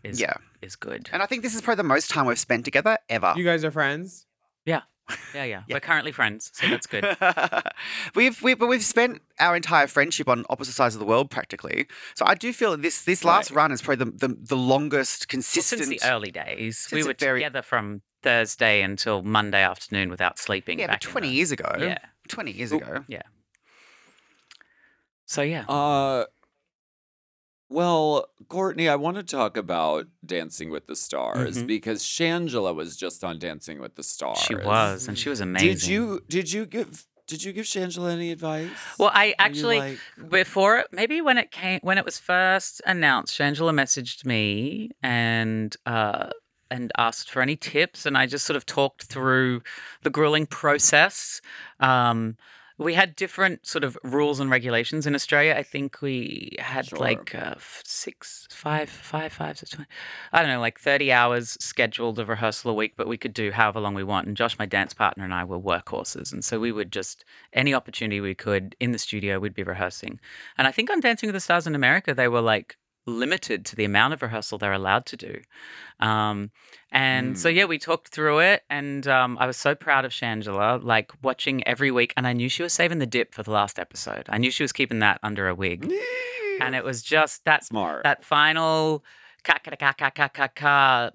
[0.04, 0.34] Is Yeah.
[0.62, 1.10] is good.
[1.12, 3.34] And I think this is probably the most time we've spent together ever.
[3.36, 4.26] You guys are friends.
[4.66, 4.82] Yeah,
[5.34, 5.64] yeah, yeah.
[5.70, 7.06] We're currently friends, so that's good.
[8.16, 11.88] we've we, but we've spent our entire friendship on opposite sides of the world practically.
[12.16, 15.22] So I do feel that this this last run is probably the, the, the longest
[15.24, 15.84] Well, consistent.
[15.86, 20.78] since the early days, we were very- together from Thursday until Monday afternoon without sleeping.
[20.80, 21.74] yeah, but back in twenty the- years ago.
[21.80, 21.98] Yeah.
[22.28, 22.78] twenty years Ooh.
[22.78, 23.06] ago.
[23.08, 23.22] Yeah.
[25.26, 25.66] So yeah.
[25.68, 26.26] Uh,
[27.70, 31.68] well, Courtney, I want to talk about Dancing with the Stars Mhm.
[31.68, 34.40] because Shangela was just on Dancing with the Stars.
[34.40, 35.70] She was, and she was amazing.
[35.70, 38.72] Did you did you give did you give Shangela any advice?
[38.98, 43.72] Well, I actually like- before maybe when it came when it was first announced, Shangela
[43.74, 46.32] messaged me and uh
[46.72, 49.62] and asked for any tips, and I just sort of talked through
[50.04, 51.42] the grueling process.
[51.80, 52.38] Um,
[52.80, 55.54] we had different sort of rules and regulations in Australia.
[55.56, 56.98] I think we had Sure.
[56.98, 59.88] like uh, six, five, five, five, six, 20,
[60.32, 63.52] I don't know, like 30 hours scheduled of rehearsal a week, but we could do
[63.52, 64.28] however long we want.
[64.28, 66.32] And Josh, my dance partner, and I were workhorses.
[66.32, 70.20] And so we would just, any opportunity we could in the studio, we'd be rehearsing.
[70.58, 73.76] And I think on Dancing with the Stars in America, they were like limited to
[73.76, 75.42] the amount of rehearsal they're allowed to do.
[76.00, 76.52] Um,
[76.92, 77.38] and Mm.
[77.38, 81.12] so yeah, we talked through it, and um, I was so proud of Shangela, like
[81.24, 82.14] watching every week.
[82.18, 84.26] And I knew she was saving the dip for the last episode.
[84.30, 85.92] I knew she was keeping that under a wig,
[86.62, 88.04] and it was just that Smart.
[88.04, 89.04] that final
[89.44, 91.10] ka ka ka ka ka ka ka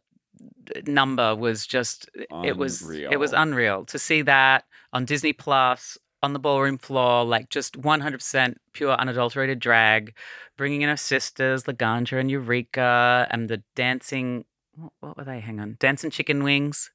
[0.87, 2.09] number was just
[2.45, 3.43] it was it was Unreal.
[3.43, 8.93] unreal to see that on Disney Plus on the ballroom floor like just 100% pure
[8.93, 10.15] unadulterated drag
[10.57, 14.45] bringing in her sisters Laganja and Eureka and the dancing
[14.77, 16.91] what, what were they hang on dancing chicken wings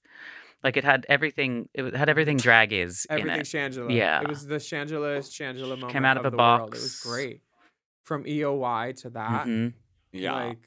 [0.63, 3.45] like it had everything it had everything drag is Everything in it.
[3.45, 3.95] Shangela.
[3.95, 4.21] Yeah.
[4.21, 5.93] It was the Shangela Shangela moment.
[5.93, 6.73] Came out of a the world.
[6.73, 7.41] It was great.
[8.03, 9.47] From EOY to that.
[9.47, 9.73] Mhm.
[10.11, 10.34] yeah.
[10.34, 10.57] Like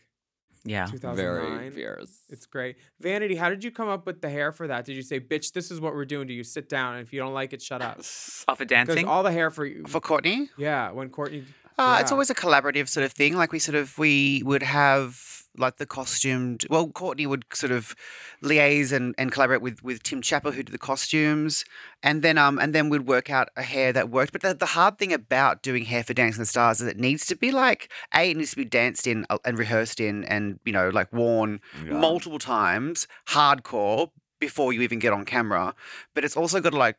[0.65, 1.17] yeah 2009.
[1.17, 2.23] Very fierce.
[2.29, 2.77] It's great.
[3.01, 4.85] Vanity, how did you come up with the hair for that?
[4.85, 6.27] Did you say, bitch, this is what we're doing?
[6.27, 7.99] Do you sit down and if you don't like it, shut up?
[7.99, 8.05] off
[8.49, 9.85] of Because dancing all the hair for you.
[9.87, 11.45] For Courtney, Yeah, when Courtney.
[11.79, 13.35] Uh, It's always a collaborative sort of thing.
[13.37, 16.65] Like we sort of we would have like the costumed.
[16.71, 17.95] Well, Courtney would sort of
[18.43, 21.65] liaise and, and collaborate with with Tim Chappell who did the costumes,
[22.03, 24.33] and then um and then we'd work out a hair that worked.
[24.33, 27.27] But the, the hard thing about doing hair for Dancing the Stars is it needs
[27.27, 30.59] to be like a it needs to be danced in uh, and rehearsed in and
[30.65, 31.95] you know like worn Yeah.
[31.99, 35.75] multiple times, hardcore before you even get on camera.
[36.15, 36.97] But it's also got to like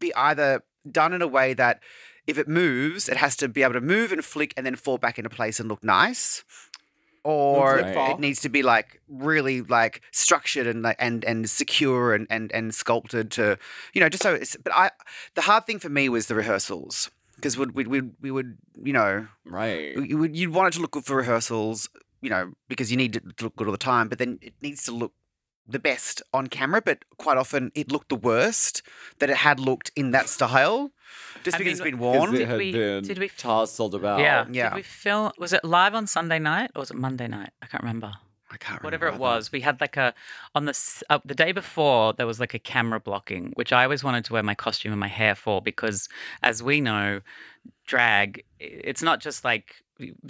[0.00, 1.80] be either done in a way that
[2.26, 4.98] if it moves, it has to be able to move and flick and then fall
[4.98, 6.44] back into place and look nice.
[7.22, 8.10] Or flip fall.
[8.14, 12.50] it needs to be like really like structured and like and and secure and and
[12.52, 13.58] and sculpted to
[13.92, 14.34] you know just so.
[14.34, 14.90] It's, but I
[15.34, 18.92] the hard thing for me was the rehearsals because we we we we would you
[18.92, 19.94] know Right.
[19.96, 21.88] you would you'd want it to look good for rehearsals
[22.22, 24.54] you know because you need it to look good all the time but then it
[24.62, 25.12] needs to look
[25.66, 28.82] the best on camera but quite often it looked the worst
[29.18, 30.90] that it had looked in that style
[31.44, 33.94] just I because it's been Because worn it Did had we- been did we- tousled
[33.94, 34.20] about.
[34.20, 34.68] yeah Yeah.
[34.70, 37.66] did we film was it live on Sunday night or was it Monday night I
[37.66, 38.12] can't remember
[38.52, 39.20] I can't whatever it either.
[39.20, 40.12] was we had like a
[40.56, 40.76] on the
[41.08, 44.32] uh, the day before there was like a camera blocking which i always wanted to
[44.32, 46.08] wear my costume and my hair for because
[46.42, 47.20] as we know
[47.86, 49.76] drag it's not just like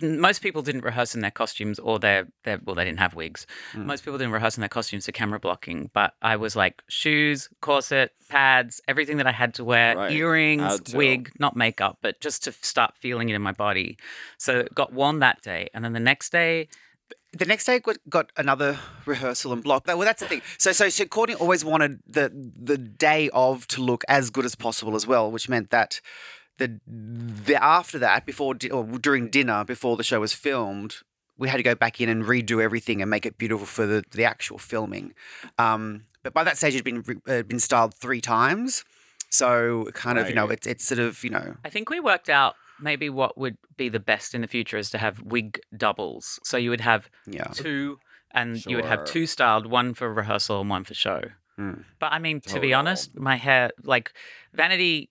[0.03, 3.47] most people didn't rehearse in their costumes or their, their well they didn't have wigs
[3.75, 3.85] Mm.
[3.87, 7.49] most people didn't rehearse in their costumes for camera blocking but i was like shoes
[7.61, 10.11] corset pads everything that i had to wear Right.
[10.13, 13.97] earrings wig not makeup but just to start feeling it in my body
[14.39, 16.69] so it got worn that day and then the next day
[17.33, 19.87] the next day got, got another rehearsal and block.
[19.87, 20.43] Well, that's the thing.
[20.59, 24.57] So, so, so Courtney always wanted the the day of to look as good as
[24.57, 26.01] possible as well, which meant that
[26.61, 30.99] the the after that, before di- or during dinner, before the show was filmed,
[31.37, 34.05] we had to go back in and redo everything and make it beautiful for the
[34.13, 35.15] the actual filming.
[35.59, 38.85] Um, but by that stage, it'd been re- uh, been styled three times.
[39.31, 42.29] So kind of, you know, it's it's sort of, you know, I think we worked
[42.29, 46.41] out maybe what would be the best in the future is to have wig doubles.
[46.43, 47.45] So you would have yeah.
[47.53, 47.99] two,
[48.33, 51.23] and you would have two styled, one for rehearsal and one for show.
[51.59, 51.85] Mm.
[51.99, 54.13] But I mean, to be honest, my hair, like
[54.53, 55.11] Vanity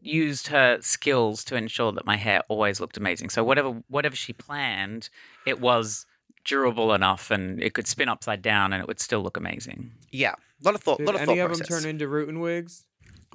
[0.00, 3.30] used her skills to ensure that my hair always looked amazing.
[3.30, 5.10] So whatever whatever she planned,
[5.46, 6.06] it was
[6.44, 9.92] durable enough and it could spin upside down and it would still look amazing.
[10.10, 10.34] Yeah.
[10.62, 11.82] A lot of thought, Did lot of any thought of them process.
[11.82, 12.84] turn into rootin' wigs?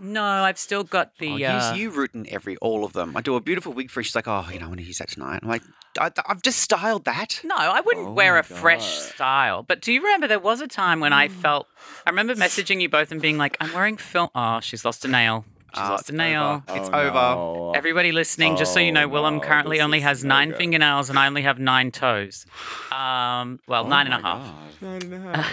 [0.01, 3.15] No, I've still got the Oh, you, uh, you rooting every all of them.
[3.15, 4.03] I do a beautiful wig for her.
[4.03, 5.41] She's like, oh, you know, I want to use that tonight.
[5.43, 5.61] I'm like,
[5.99, 7.39] I, I've just styled that.
[7.43, 9.61] No, I wouldn't Oh wear my a fresh style.
[9.61, 11.67] But do you remember there was a time when I felt
[12.07, 15.07] I remember messaging you both and being like, I'm wearing film oh, she's lost a
[15.07, 15.45] nail.
[15.73, 16.63] She's lost it's a nail.
[16.69, 17.13] It's Oh, over.
[17.13, 17.71] no.
[17.75, 20.49] Everybody listening, just so you Oh, know, Willam no, currently this only has no nine
[20.49, 20.57] good.
[20.57, 22.45] fingernails and I only have nine toes.
[22.91, 24.45] Um, well, Oh nine and a my half.
[24.45, 24.81] God.
[24.81, 25.51] Nine and a half.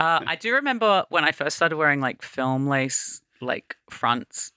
[0.00, 4.52] Uh, I do remember when I first started wearing like film lace, like fronts.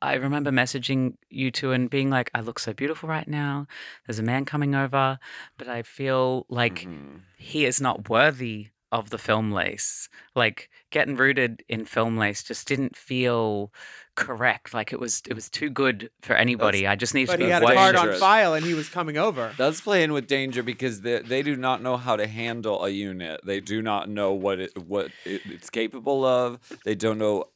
[0.00, 3.66] I remember messaging you two and being like, I look so beautiful right now.
[4.06, 5.18] There's a man coming over,
[5.58, 7.22] but I feel like Mhm.
[7.36, 10.08] he is not worthy of the film lace.
[10.36, 13.72] Like getting rooted in film lace just didn't feel
[14.14, 14.74] correct.
[14.74, 16.86] Like it was it was too good for anybody.
[16.86, 17.32] I just need to.
[17.32, 19.52] but he had a card on file and he was coming over.
[19.56, 23.40] That's playing with danger because they, they do not know how to handle a unit.
[23.44, 26.60] They do not know what it what it, it's capable of.
[26.84, 27.46] They don't know.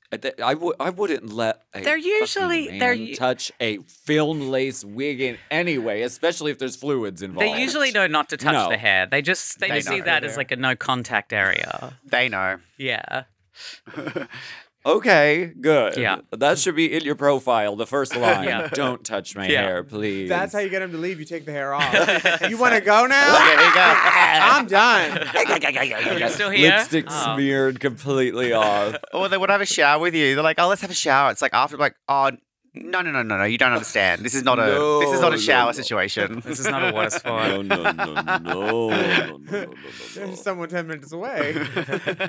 [0.43, 4.51] I would I wouldn't let a They're fucking usually- they're man u- touch a film
[4.51, 7.47] lace wig in anyway, especially if there's fluids involved.
[7.55, 8.69] They usually know not to touch No.
[8.69, 9.07] the hair.
[9.07, 11.99] They just they, They just see that as like a no contact area.
[12.05, 12.59] They know.
[12.79, 13.25] Yeah.
[14.87, 15.97] Okay, good.
[15.97, 16.19] Yeah.
[16.31, 17.75] that should be in your profile.
[17.75, 18.45] The first line.
[18.45, 18.69] Yeah.
[18.73, 19.63] Don't touch my Yeah.
[19.63, 20.29] hair, please.
[20.29, 21.19] That's how you get him to leave.
[21.19, 21.93] You take the hair off.
[22.49, 23.33] you want to go now?
[23.37, 23.81] Yeah, here you go.
[23.83, 26.19] I'm done.
[26.19, 26.71] You're still here?
[26.71, 27.35] Lipstick Oh.
[27.35, 28.95] smeared completely off.
[29.13, 30.35] or they would have a shower with you.
[30.37, 31.33] They're like, oh, let's have a shower.
[31.33, 32.31] It's like after, like, oh,
[32.75, 33.45] No, no, no, no, no.
[33.45, 34.23] You don't understand.
[34.23, 34.67] This is not a.
[34.67, 35.83] no, this is not a shower no, no.
[35.83, 36.43] situation.
[36.45, 37.49] This is not a water sport.
[37.49, 39.75] No, no, no, no, no, no, no, no, no.
[40.15, 41.55] There's someone 10 minutes away.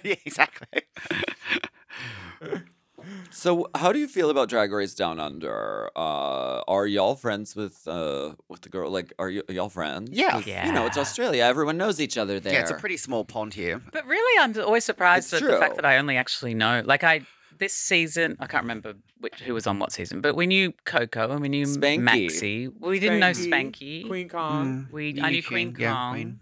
[0.04, 0.82] yeah, exactly.
[3.30, 5.90] So, how do you feel about Drag Race Down Under?
[5.96, 8.90] Uh, are y'all friends with uh with the girl?
[8.90, 10.10] Like, are, you, are y'all friends?
[10.12, 10.42] Yeah.
[10.46, 10.66] yeah.
[10.66, 11.44] You know, it's Australia.
[11.44, 12.54] Everyone knows each other there.
[12.54, 13.82] Yeah, it's a pretty small pond here.
[13.92, 16.82] But really, I'm always surprised It's at the fact that I only actually know.
[16.84, 17.22] Like I,
[17.60, 21.32] this season, I can't remember which, who was on what season, but we knew Coco
[21.32, 22.00] and we knew Spanky.
[22.28, 22.72] Maxi.
[22.80, 24.08] We didn't know Spanky.
[24.08, 24.88] Queen Kong.
[24.92, 26.14] We, You I knew knew Queen Queen, yeah, Kong.
[26.14, 26.40] Queen.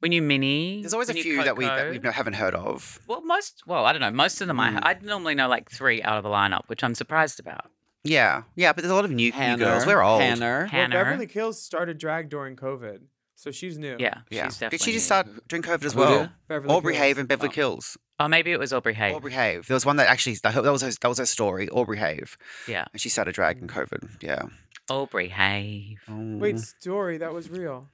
[0.00, 0.80] We knew Minnie.
[0.80, 1.90] There's always a we knew few that we that Coco.
[1.90, 2.98] we no- haven't heard of.
[3.06, 3.62] Well, most.
[3.66, 4.10] Well, I don't know.
[4.10, 4.78] Most of them, I hmm.
[4.82, 7.66] I normally know like three out of the lineup, which I'm surprised about.
[8.02, 9.84] Yeah, yeah, but there's a lot of new, new girls.
[9.84, 10.22] We're old.
[10.22, 10.40] Hannah.
[10.40, 10.94] Well, Hannah.
[10.94, 13.00] Beverly Kills started drag during COVID,
[13.36, 13.96] so she's new.
[13.98, 14.46] Yeah, Yeah.
[14.46, 14.78] she's definitely.
[14.78, 15.06] Did she just new.
[15.06, 16.20] start during COVID as Who well?
[16.20, 16.30] did?
[16.48, 17.06] Beverly Aubrey Kills.
[17.08, 17.52] Have and Beverly Oh.
[17.52, 17.98] Kills.
[18.18, 19.12] Oh, maybe it was Aubrey Hay.
[19.12, 19.66] Aubrey Have.
[19.66, 21.68] There was one that actually that was her, that was her story.
[21.68, 24.22] Aubrey Have, Yeah, and she started drag in COVID.
[24.22, 24.44] Yeah.
[24.88, 25.98] Aubrey Hay.
[26.08, 26.36] Oh.
[26.38, 27.88] Wait, story that was real.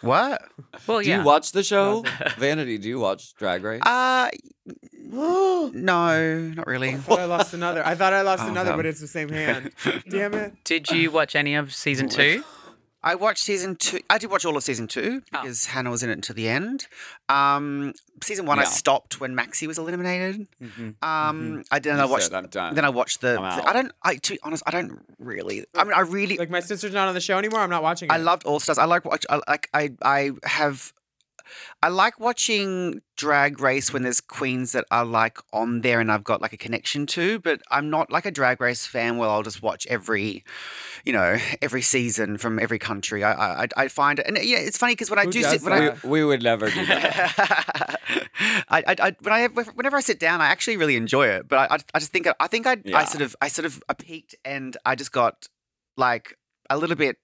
[0.00, 0.42] What?
[0.86, 1.18] Well, Do yeah.
[1.18, 2.04] you watch the show?
[2.38, 3.82] Vanity, do you watch Drag Race?
[3.84, 4.30] Uh
[5.10, 5.70] no,
[6.54, 6.90] not really.
[6.90, 7.84] I thought I lost another.
[7.86, 8.76] I thought I lost Oh, another, no.
[8.76, 9.72] but it's the same hand.
[10.08, 10.52] Damn it.
[10.64, 12.44] Did you watch any of season two?
[13.02, 14.00] I watched season two.
[14.10, 16.88] I did watch all of season two because Hannah was in it until the end.
[17.28, 17.92] Um,
[18.22, 20.48] season one, I stopped when Maxi was eliminated.
[20.60, 21.04] Mm-hmm.
[21.08, 21.92] Um, I did.
[21.92, 22.30] And I watched.
[22.30, 23.38] said, Then I watched the.
[23.40, 23.92] I'm the- I don't.
[24.02, 25.64] I to be honest, I don't really.
[25.76, 26.36] I mean, I really.
[26.38, 27.60] Like my sister's not on the show anymore.
[27.60, 28.12] I'm not watching it.
[28.12, 28.78] I loved All Stars.
[28.78, 29.24] I like watch.
[29.30, 29.68] I like.
[29.72, 29.90] I.
[30.02, 30.92] I have.
[31.82, 36.24] I like watching Drag Race when there's queens that I like on there and I've
[36.24, 39.42] got like a connection to, but I'm not like a Drag Race fan where I'll
[39.42, 40.44] just watch every,
[41.04, 43.24] you know, every season from every country.
[43.24, 45.62] I I, I find it, and yeah, it's funny because when I Who do sit,
[45.62, 48.00] when I, we, we would never do that.
[48.68, 51.48] I, I, I, when I have, whenever I sit down, I actually really enjoy it.
[51.48, 53.82] But I, I, I just think, I think I, I sort of, I sort of,
[53.88, 55.48] I peaked and I just got
[55.96, 56.36] like
[56.70, 57.16] a little bit.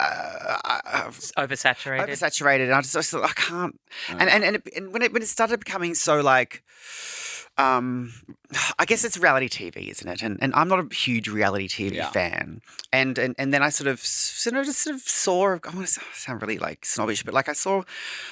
[0.00, 2.06] Uh, uh, oversaturated.
[2.08, 3.80] oversaturated, and I just, I, just, I can't.
[4.08, 6.62] And and and, it, and when it when it started becoming so like,
[7.56, 8.12] um,
[8.78, 10.22] I guess it's reality TV, isn't it?
[10.22, 12.10] And and I'm not a huge reality TV Yeah.
[12.10, 12.60] fan.
[12.92, 15.56] And and and then I sort of sort of just sort of saw.
[15.56, 17.82] I want to sound really like snobbish, but like I saw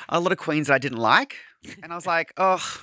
[0.08, 1.34] a lot of queens that I didn't like,
[1.82, 2.80] and I was like, oh.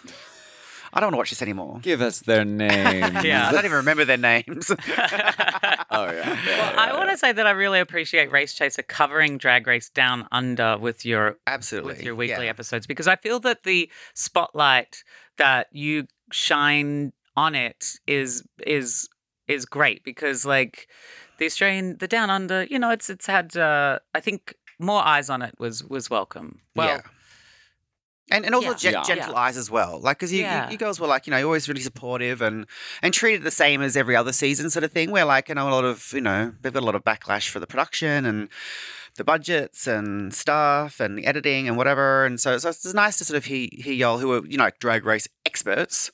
[0.94, 1.80] I don't want to watch this anymore.
[1.82, 3.24] Give us their names.
[3.24, 3.48] Yeah.
[3.48, 4.72] I don't even remember their names.
[5.96, 6.38] Oh yeah.
[6.48, 10.28] Well, I want to say that I really appreciate Race Chaser covering Drag Race Down
[10.32, 11.94] Under with your Absolutely.
[11.94, 12.50] with your weekly yeah.
[12.50, 15.04] episodes because I feel that the spotlight
[15.38, 19.08] that you shine on it is is
[19.48, 20.88] is great because like
[21.38, 25.30] the Australian the Down Under, you know, it's it's had uh, I think more eyes
[25.30, 26.62] on it was was welcome.
[26.76, 27.02] Well, yeah.
[28.32, 28.76] And, and also Yeah.
[28.76, 29.04] gen- Yeah.
[29.04, 29.40] gentle Yeah.
[29.40, 30.70] eyes as well, like because you, you- Yeah.
[30.70, 32.66] you girls were like you know always really supportive and
[33.02, 35.12] and treated the same as every other season sort of thing.
[35.12, 37.50] Where like you know a lot of you know they've got a lot of backlash
[37.50, 38.50] for the production and
[39.16, 42.26] the budgets and stuff and the editing and whatever.
[42.26, 44.58] And so, so it's it's nice to sort of hear, hear y'all who are you
[44.58, 46.10] know drag race experts,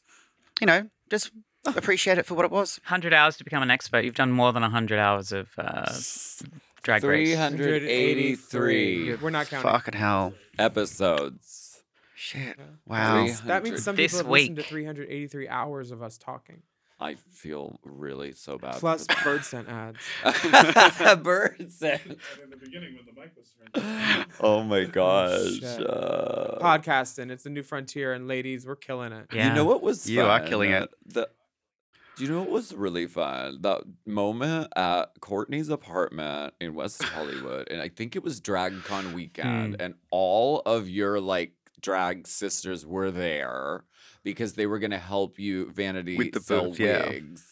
[0.59, 1.31] you know, just
[1.65, 2.79] appreciate it for what it was.
[2.85, 4.03] hundred hours to become an expert.
[4.03, 5.93] You've done more than hundred hours of uh,
[6.81, 7.35] Drag Race.
[7.37, 9.69] 383 We're not counting.
[9.71, 11.68] Fucking hell, episodes.
[12.19, 13.25] Shit, wow.
[13.45, 16.61] That means some This people have listened to 383 hours of us talking.
[17.01, 18.75] I feel really so bad.
[18.75, 19.99] Plus bird scent ads.
[21.23, 22.19] Bird scent.
[24.41, 25.59] Oh my gosh.
[25.59, 25.87] Shit.
[25.89, 27.31] Uh, Podcasting.
[27.31, 29.27] It's a new frontier, and ladies, we're killing it.
[29.31, 29.49] Yeah.
[29.49, 30.89] You know what was You are killing it.
[31.05, 31.29] The,
[32.17, 33.59] do you know what was really fun?
[33.61, 39.75] That moment at Courtney's apartment in West Hollywood, and I think it was DragCon weekend,
[39.75, 39.81] Hmm.
[39.81, 43.83] and all of your like drag sisters were there
[44.23, 47.09] because they were gonna help you vanity With the sell booth, yeah.
[47.09, 47.43] wigs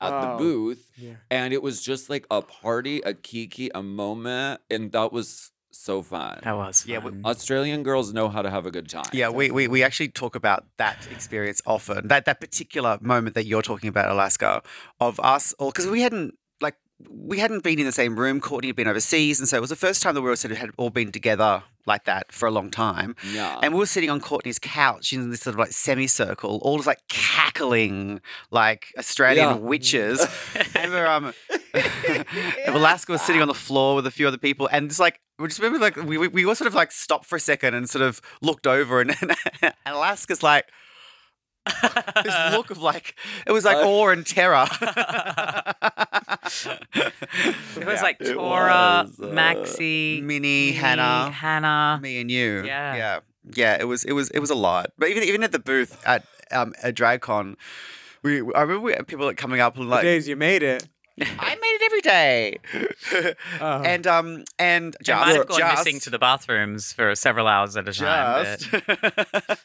[0.00, 0.38] at the Oh.
[0.38, 1.14] booth, Yeah.
[1.30, 6.02] and it was just like a party, a kiki, a moment, and that was so
[6.02, 6.40] fun.
[6.42, 7.22] That was Yeah, we- fun.
[7.24, 9.04] Australian girls know how to have a good time.
[9.12, 12.08] Yeah, we, we, we actually talk about that experience often.
[12.08, 14.62] That that particular moment that you're talking about, Alaska,
[15.00, 16.76] of us all because we hadn't like
[17.08, 18.40] we hadn't been in the same room.
[18.40, 20.52] Courtney had been overseas, and so it was the first time that we all sort
[20.52, 23.16] of had all been together like that for a long time.
[23.32, 23.58] Yeah.
[23.62, 26.86] And we were sitting on Courtney's couch in this sort of like semicircle, all just
[26.86, 28.20] like cackling
[28.50, 29.54] like Australian Yeah.
[29.56, 30.26] witches.
[30.76, 31.32] and we're, um,
[32.68, 35.48] Alaska was sitting on the floor with a few other people, and just like we
[35.48, 37.88] just remember like we we, we all sort of like stopped for a second and
[37.88, 39.14] sort of looked over, and,
[39.62, 40.66] and Alaska's like.
[42.24, 43.14] This look of like
[43.46, 44.66] it was like Uh, awe and terror.
[47.76, 48.02] It was Yeah.
[48.02, 51.30] like It Tora, was, uh, Maxi, Minnie, me, Hannah.
[51.30, 51.98] Hannah.
[52.02, 52.62] me and you.
[52.64, 52.94] Yeah.
[52.96, 53.20] yeah,
[53.54, 53.76] yeah.
[53.80, 54.92] It was it was it was a lot.
[54.98, 57.56] But even even at the booth at um at DragCon,
[58.22, 60.62] we I remember we had people like coming up and The like days you made
[60.62, 60.86] it.
[61.20, 62.58] I made it every day.
[63.60, 63.82] Oh.
[63.84, 67.46] and um and I just might have gone just, missing to the bathrooms for several
[67.46, 68.58] hours at a time.
[68.70, 68.88] but-
[69.46, 69.60] but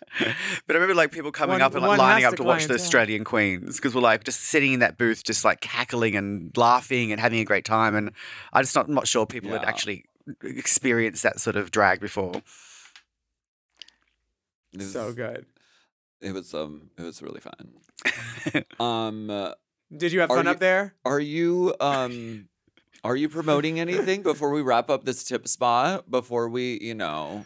[0.70, 2.68] I remember like people coming One- up and like lining up to to watch the
[2.68, 2.84] clientele.
[2.86, 7.12] Australian Queens because we're like just sitting in that booth, just like cackling and laughing
[7.12, 7.96] and having a great time.
[7.96, 8.12] And
[8.52, 10.06] I just not not sure people had actually
[10.44, 12.42] experienced that sort of drag before.
[14.76, 15.46] Was, so good.
[16.22, 16.90] It was um.
[16.98, 18.64] It was really fun.
[18.80, 19.54] um.
[19.96, 20.94] Did you have Are fun you- up there?
[21.06, 22.48] Are you um.
[23.04, 26.10] Are you promoting anything before we wrap up this tip spot?
[26.12, 27.46] Before we, you know,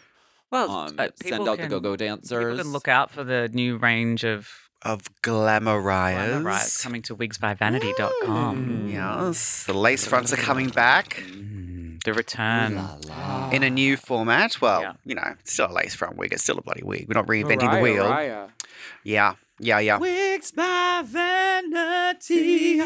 [0.50, 2.58] well, um, uh, send people out the can- go-go People dancers?
[2.60, 4.48] can look out for the new range of
[4.80, 6.42] Of glamour Glamour riot.
[6.44, 8.88] Riot coming to wigsbyvanity.com.
[8.90, 12.74] Yes, the lace fronts are coming back Mm, the return.
[12.76, 13.50] La, la.
[13.50, 14.60] in a new format.
[14.60, 14.92] Well, Yeah.
[15.04, 16.32] you know, it's still a lace front wig.
[16.32, 17.06] It's still a bloody wig.
[17.08, 18.08] We're not reinventing the wheel.
[18.08, 18.48] Mariah.
[19.04, 19.98] Yeah, yeah, yeah.
[20.42, 22.80] Wigs by vanity.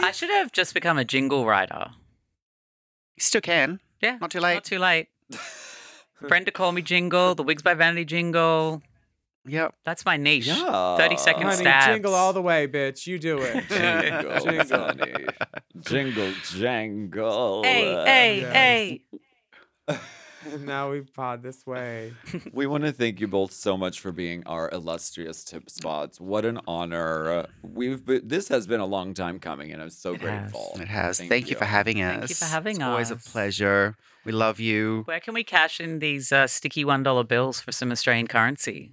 [0.00, 1.90] I should have just become a jingle writer.
[3.16, 3.80] You still can.
[4.00, 4.18] Yeah.
[4.20, 4.54] Not too late.
[4.54, 5.08] Not too late.
[6.28, 8.80] Brenda call me jingle, the Wigs by Vanity jingle.
[9.44, 9.74] Yep.
[9.84, 10.46] That's my niche.
[10.46, 10.96] Yeah.
[10.98, 11.86] 30 second Honey, stabs.
[11.86, 13.08] jingle all the way, bitch.
[13.08, 13.64] You do it.
[13.68, 14.78] Jingle, Jingle.
[14.78, 15.26] honey.
[15.80, 17.62] Jingle, jangle.
[17.64, 18.52] Hey, hey, Yes.
[18.52, 19.98] hey.
[20.44, 22.12] And now we've pod this way.
[22.52, 26.20] We want to thank you both so much for being our illustrious tip spots.
[26.20, 27.46] What an honor.
[27.62, 30.52] We've been, this has been a long time coming, and I'm so It has.
[30.52, 30.78] grateful.
[30.80, 31.18] It has.
[31.20, 31.56] Thank, you.
[31.56, 32.18] for having us.
[32.18, 33.96] Thank you for having it's Always a pleasure.
[34.24, 35.02] We love you.
[35.06, 38.92] Where can we cash in these uh, sticky $1 bills for some Australian currency?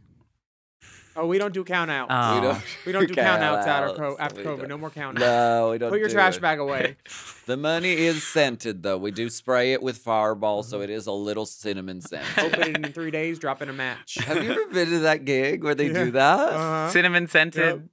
[1.20, 2.11] Oh, we don't do count outs.
[2.11, 2.36] Oh.
[2.36, 3.97] We don't, we don't do count outs after, count-outs.
[3.97, 4.59] co- after We COVID.
[4.59, 5.26] don't- No more count outs.
[5.26, 5.89] No, we don't.
[5.89, 6.41] Put your do trash it.
[6.41, 6.95] bag away.
[7.47, 8.97] The money is scented, though.
[8.97, 12.26] We do spray it with Fireball, so it is a little cinnamon scent.
[12.38, 14.15] Open it in three days, drop in a match.
[14.26, 16.03] Have you ever been to that gig where they Yeah.
[16.03, 16.39] do that?
[16.53, 16.89] Uh-huh.
[16.89, 17.88] Cinnamon scented.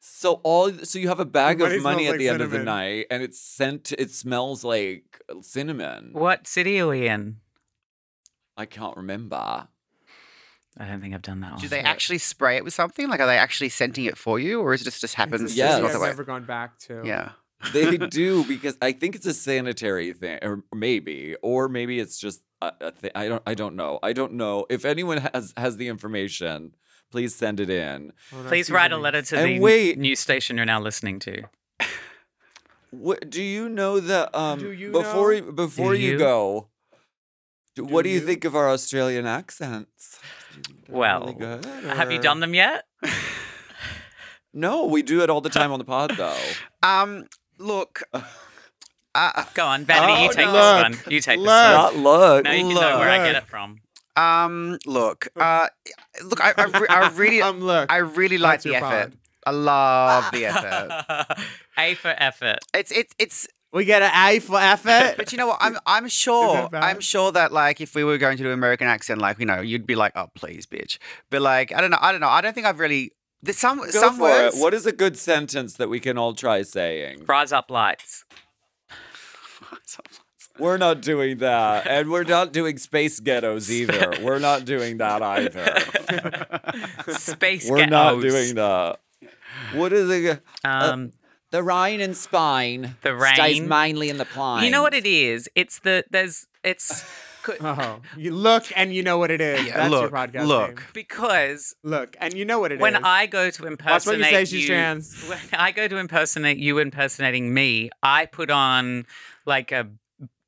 [0.00, 2.42] So all so you have a bag money of money smells at the like end
[2.42, 3.92] of the night, and it's scent.
[3.98, 6.10] It smells like cinnamon.
[6.14, 7.36] What city are we in?
[8.56, 9.68] I can't remember.
[10.78, 11.60] I don't think I've done that one.
[11.60, 13.08] Do they actually spray it with something?
[13.08, 15.42] Like, are they actually scenting it for you, or is it just just happens?
[15.42, 15.72] It's a Yes.
[15.74, 16.08] city just the I've way?
[16.08, 17.02] never gone back to.
[17.04, 17.30] Yeah.
[17.72, 22.40] They do because I think it's a sanitary thing, or maybe, or maybe it's just
[22.62, 23.10] a, a thing.
[23.16, 23.42] I don't.
[23.46, 23.98] I don't know.
[24.00, 24.64] I don't know.
[24.70, 26.76] If anyone has has the information,
[27.10, 28.12] please send it in.
[28.32, 29.98] Oh, Please write a letter to And the wait.
[29.98, 31.42] news station you're now listening to.
[32.90, 34.34] What do you know that?
[34.34, 35.46] Um, Do you before know?
[35.46, 36.18] you- before Do you, you?
[36.18, 36.68] go,
[37.74, 38.26] do- what do Do you you?
[38.26, 40.18] think of our Australian accents?
[40.88, 42.84] They're Well, really good, Have you done them yet?
[44.54, 46.36] No, we do it all the time on the pod, though.
[46.82, 47.26] Um.
[47.58, 48.02] Look.
[49.14, 50.52] Uh, Go on, Vanity, Oh, you take no.
[50.52, 51.12] this one.
[51.12, 51.46] You take Look.
[51.46, 51.72] this one.
[51.72, 52.44] Not look.
[52.44, 53.80] Now you can know where I get it from.
[54.16, 54.78] um.
[54.86, 55.26] Look.
[55.34, 55.68] Uh.
[56.22, 56.40] Look.
[56.44, 56.52] I.
[56.56, 57.42] I, re- I really.
[57.42, 57.90] Um, look.
[57.90, 59.10] I really like that's the effort.
[59.10, 59.18] pod.
[59.44, 61.38] I love the effort.
[61.78, 62.58] A for effort.
[62.74, 62.92] It's.
[62.92, 63.14] It's.
[63.18, 63.48] It's.
[63.72, 65.14] We get an A for effort.
[65.16, 65.58] But you know what?
[65.60, 65.78] I'm.
[65.86, 66.68] I'm sure.
[66.72, 69.60] I'm sure that like if we were going to do American accent, like you know,
[69.60, 70.98] you'd be like, oh please, bitch.
[71.30, 71.98] But like, I don't know.
[72.00, 72.28] I don't know.
[72.28, 73.12] I don't think I've really.
[73.40, 74.56] There's some Go some for words.
[74.56, 74.60] it.
[74.60, 77.24] What is a good sentence that we can all try saying?
[77.26, 78.24] Rise up lights.
[80.58, 84.12] We're not doing that, and we're not doing space ghettos either.
[84.22, 87.12] We're not doing that either.
[87.18, 88.98] Space We're not doing that.
[89.72, 90.42] What is it?
[90.64, 91.12] Um,
[91.50, 92.96] The Rhine and spine.
[93.02, 94.64] The stays mainly in the plain.
[94.64, 95.48] you know what it is?
[95.54, 97.04] It's the there's it's
[97.42, 99.66] co- Oh, you look and you know what it is.
[99.66, 100.76] Yeah, That's look, your podcast look.
[100.76, 100.86] name.
[100.92, 102.80] because Look, and you know what it is.
[102.82, 105.24] when I go to Watch impersonate what you say, she's trans.
[105.28, 109.06] when I go to impersonate you impersonating me, I put on
[109.46, 109.88] like a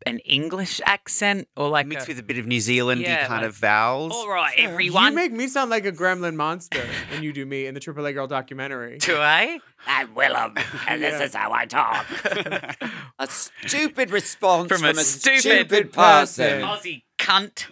[0.07, 3.43] an English accent or like mixed a, with a bit of New Zealand Yeah, kind
[3.43, 4.13] like, of vowels.
[4.15, 5.13] all right, everyone.
[5.13, 8.05] You make me sound like a gremlin monster when you do me in the Triple
[8.07, 8.99] A Girl documentary.
[8.99, 9.59] Do I?
[9.87, 12.07] I'm Willam, and this is how I talk.
[13.19, 16.63] a stupid response From from, a a stupid stupid, person.
[16.63, 16.63] person.
[16.63, 17.67] Aussie cunt.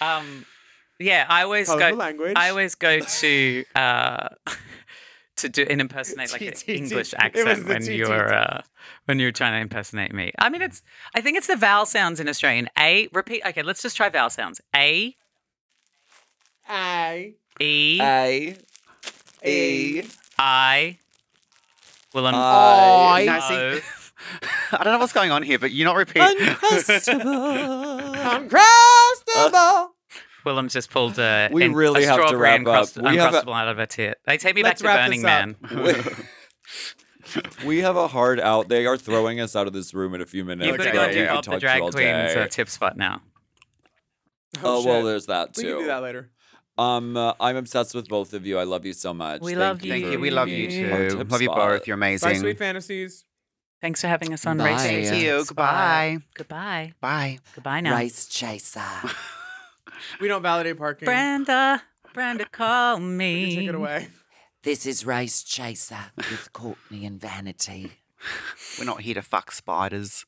[0.00, 0.46] um,
[0.98, 1.96] yeah, I always Colourful go.
[1.96, 2.32] language.
[2.36, 4.28] I always go to uh,
[5.36, 8.62] to do and impersonate like an English accent when you're uh,
[9.04, 10.32] when you're trying to impersonate me.
[10.38, 10.82] I mean, it's.
[11.14, 12.68] I think it's the vowel sounds in Australian.
[12.78, 13.42] A repeat.
[13.46, 14.60] Okay, let's just try vowel sounds.
[14.74, 15.14] A
[16.68, 17.34] I.
[17.60, 18.56] E A,
[19.44, 20.02] E,
[20.38, 20.98] I.
[22.14, 22.32] Willam.
[22.34, 23.24] I.
[23.26, 23.80] Now, see, O.
[24.72, 26.22] I don't know what's going on here, but you're not repeating.
[26.38, 27.22] Uncrustable.
[30.46, 32.86] Willam's just pulled a, We an- really a have to strawberry wrap up.
[32.88, 34.18] uncrust- We have a- out of her tit.
[34.24, 35.22] They take me Let's back to wrap Burning.
[35.22, 35.56] Man.
[37.66, 38.68] we have a hard out.
[38.68, 40.66] They are throwing us out of this room in a few minutes.
[40.68, 42.42] You've got to but go do Bob talk the Drag all Queen's day.
[42.42, 43.20] uh, tip spot now.
[44.62, 45.60] Oh, well, there's that too.
[45.62, 45.72] We too.
[45.74, 46.30] can do that later.
[46.78, 48.58] Um, uh, I'm obsessed with both of you.
[48.58, 49.40] I love you so much.
[49.40, 50.20] We Thank love you you.
[50.20, 50.88] We love you too.
[51.18, 51.56] tip Love you spot.
[51.70, 51.86] both.
[51.86, 52.36] You're Bye, amazing.
[52.40, 53.24] sweet fantasies.
[53.80, 54.72] Thanks for having us on Bye.
[54.72, 55.44] Race Thank you.
[55.46, 56.18] Goodbye.
[56.34, 56.92] Goodbye.
[57.00, 57.38] Bye.
[57.54, 57.92] Goodbye now.
[57.92, 58.80] Rice chaser.
[60.20, 61.06] We don't validate parking.
[61.06, 61.82] Brenda,
[62.14, 63.54] Brenda, call me.
[63.56, 64.08] Take it away.
[64.62, 67.92] this is Race Chaser with Courtney and Vanity.
[68.78, 70.24] We're not here to fuck spiders.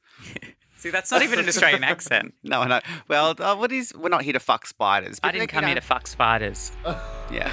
[0.76, 2.34] See, that's not even an Australian accent.
[2.44, 2.80] No, no.
[3.08, 3.92] Well, uh, what is?
[3.96, 5.18] We're not here to fuck spiders.
[5.22, 6.70] I didn't like, you come here to fuck spiders.
[7.32, 7.50] Yeah.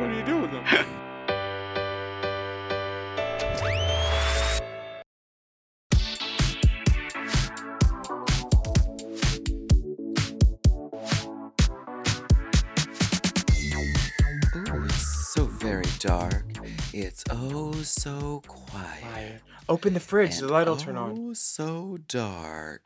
[0.00, 0.64] What do you do with them?
[15.98, 16.44] Dark.
[16.92, 19.02] It's oh so quiet.
[19.02, 19.40] Quiet.
[19.68, 20.38] Open the fridge.
[20.38, 21.16] the light will turn on.
[21.18, 22.82] Oh, so dark.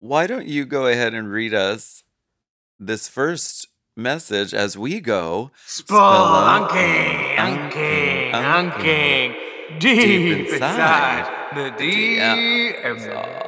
[0.00, 2.04] Why don't you go ahead and read us
[2.78, 3.66] this first
[3.96, 9.34] message as we go Spelunking, unking, unking,
[9.80, 12.18] deep, Deep inside, inside the the.
[12.18, 13.40] DMs.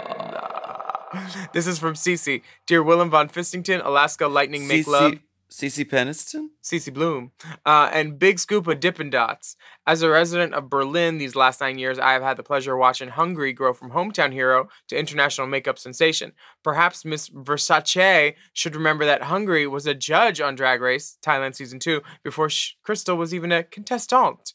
[1.52, 2.42] This is from Cece.
[2.66, 5.18] Dear Willam von Fistington, Alaska Lightning Make Love.
[5.50, 6.48] Cece Peniston?
[6.62, 7.30] Cece Bloom,
[7.64, 9.56] uh, and Big Scoop of Dippin' Dots.
[9.86, 12.80] As a resident of Berlin these last nine years, I have had the pleasure of
[12.80, 16.32] watching Hungry grow from hometown hero to international makeup sensation.
[16.64, 21.78] Perhaps Miss Versace should remember that Hungry was a judge on Drag Race, Thailand season
[21.78, 24.52] two, before Sh- Crystal was even a contestant.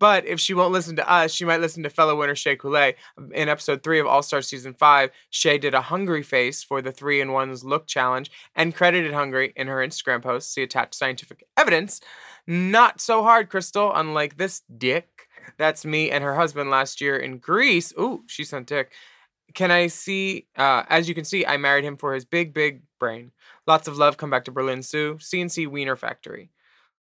[0.00, 2.94] But if she won't listen to us, she might listen to fellow winner Shea Coulee.
[3.32, 6.90] In episode three of All Star season five, Shea did a Hungry face for the
[6.90, 10.52] three in one's look challenge and credited Hungry in her Instagram post.
[10.52, 12.00] See attached scientific evidence.
[12.46, 15.28] Not so hard, Crystal, unlike this dick.
[15.58, 17.92] That's me and her husband last year in Greece.
[17.98, 18.92] Ooh, she sent dick.
[19.52, 20.46] Can I see?
[20.56, 23.32] Uh, as you can see, I married him for his big, big brain.
[23.66, 24.16] Lots of love.
[24.16, 25.16] Come back to Berlin, Sue.
[25.16, 26.50] CNC Wiener Factory.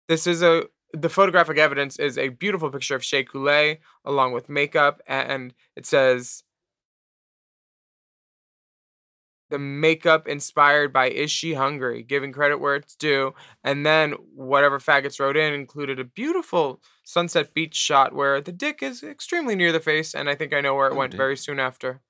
[0.08, 0.66] This is a
[0.96, 5.86] the photographic evidence is a beautiful picture of Shea Coulee along with makeup, and it
[5.86, 6.44] says
[9.50, 13.34] the makeup inspired by Is She Hungry, giving credit where it's due.
[13.64, 18.82] And then whatever faggots wrote in included a beautiful sunset beach shot where the dick
[18.82, 21.20] is extremely near the face, and I think I know where it Oh, went dear.
[21.20, 22.02] very soon after.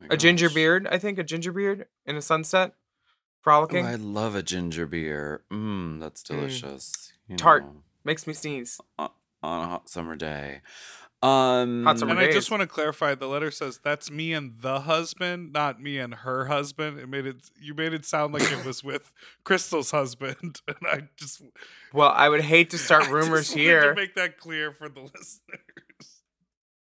[0.00, 0.54] My A ginger gosh.
[0.54, 2.76] beard, I think, a ginger beard in a sunset, Oh,
[3.42, 3.84] frolicking.
[3.84, 5.44] I love a ginger beer.
[5.50, 7.09] Mmm, that's Mm.
[7.36, 7.40] Delicious.
[7.40, 7.64] you Tart.
[7.64, 8.80] know, Makes me sneeze.
[8.98, 9.10] on
[9.42, 10.60] a hot summer day.
[11.22, 14.54] Um, Hot summer And I just want to clarify: the letter says that's me and
[14.62, 16.98] the husband, not me and her husband.
[16.98, 17.50] It made it.
[17.60, 19.12] You made it sound like it was with
[19.44, 21.42] Crystal's husband, and I just
[21.92, 23.94] Well, I would hate to start I rumors just wanted here.
[23.94, 26.22] To make that clear for the listeners.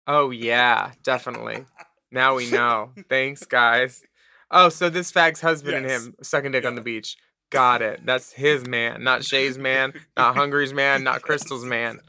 [0.07, 1.65] Oh yeah, definitely.
[2.11, 2.93] Now we know.
[3.09, 4.03] Thanks, guys.
[4.51, 7.17] Oh, so this fag's husband and him sucking dick on the beach.
[7.51, 8.01] Got it.
[8.05, 12.01] That's his man, not Shea's man, not Hungry's man, not Crystal's man.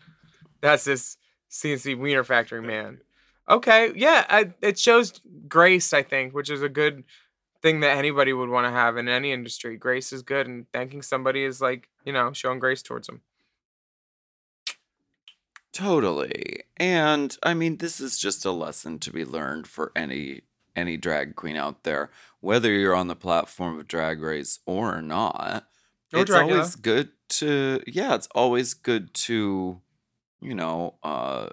[0.61, 1.17] That's this
[1.51, 2.99] CNC Wiener Factory man.
[3.49, 7.03] Okay, yeah, I, it shows grace, I think, which is a good
[7.61, 9.77] thing that anybody would want to have in any industry.
[9.77, 13.21] Grace is good, and thanking somebody is like, you know, showing grace towards them.
[15.71, 16.61] Totally.
[16.77, 20.41] And I mean, this is just a lesson to be learned for any
[20.77, 22.09] any drag queen out there,
[22.39, 25.67] whether you're on the platform of Drag Race or not.
[26.13, 26.51] Or it's Dragula.
[26.53, 29.81] always good to yeah, it's always good to
[30.39, 31.49] you know, uh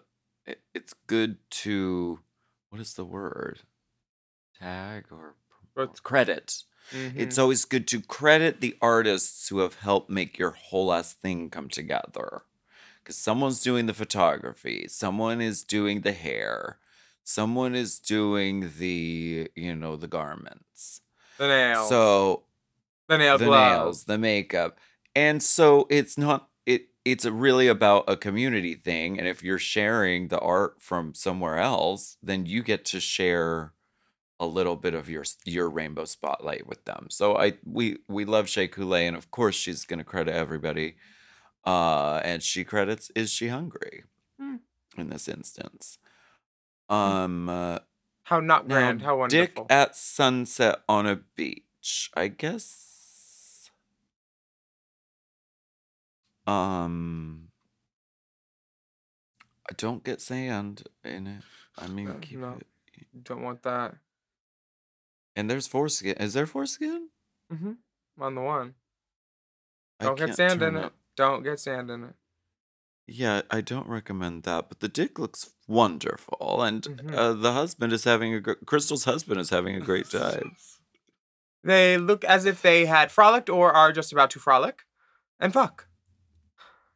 [0.46, 2.20] it, it's good to
[2.68, 3.60] what is the word?
[4.60, 5.34] Tag or
[5.74, 6.62] What's- credit.
[6.92, 7.16] Mhm.
[7.16, 11.48] It's always good to credit the artists who have helped make your whole ass thing
[11.50, 12.42] come together.
[13.02, 16.78] Because someone's doing the photography, someone is doing the hair,
[17.24, 21.00] someone is doing the, you know, the garments.
[21.38, 21.88] the nails.
[21.88, 22.44] So
[23.08, 23.76] the nail the gloves.
[23.78, 24.78] nails, the makeup.
[25.16, 29.18] And so it's not it it's really about a community thing.
[29.18, 33.72] And if you're sharing the art from somewhere else, then you get to share
[34.40, 37.06] a little bit of your your rainbow spotlight with them.
[37.10, 40.96] So I we we love Shea Coulee, and of course she's gonna credit everybody.
[41.64, 44.04] Uh and she credits is she hungry
[44.38, 44.56] Hmm.
[44.98, 45.98] in this instance.
[46.88, 47.78] Um uh,
[48.24, 49.02] How not grand.
[49.02, 52.10] How Dick at sunset on a beach.
[52.14, 53.70] I guess.
[56.46, 57.48] Um.
[59.68, 61.42] I don't get sand in it.
[61.78, 62.58] I mean, Uh, keep no.
[62.58, 62.66] it.
[63.24, 63.96] Don't want that.
[65.34, 66.16] And there's foreskin.
[66.18, 67.08] Is there foreskin?
[67.52, 67.72] Mm-hmm.
[68.20, 68.74] On the one.
[70.00, 70.92] Don't get sand in it.
[71.16, 72.14] Don't get sand in it.
[73.06, 74.68] Yeah, I don't recommend that.
[74.68, 77.14] But the dick looks wonderful, and Mhm.
[77.14, 80.56] uh, the husband is having a gr- Crystal's husband is having a great time.
[81.66, 84.84] They look as if they had frolicked or are just about to frolic,
[85.40, 85.88] and fuck.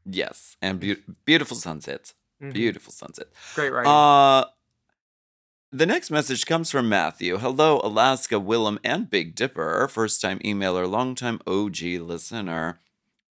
[0.05, 2.13] Yes, and beau- beautiful sunsets.
[2.43, 2.53] Mhm.
[2.53, 3.35] Beautiful sunsets.
[3.55, 3.91] Great writing.
[3.91, 4.45] Uh,
[5.73, 7.39] the next message comes from Matthew.
[7.39, 9.89] Hello, Alaska, Willam, and Big Dipper.
[9.89, 12.81] First time emailer, long time OG listener.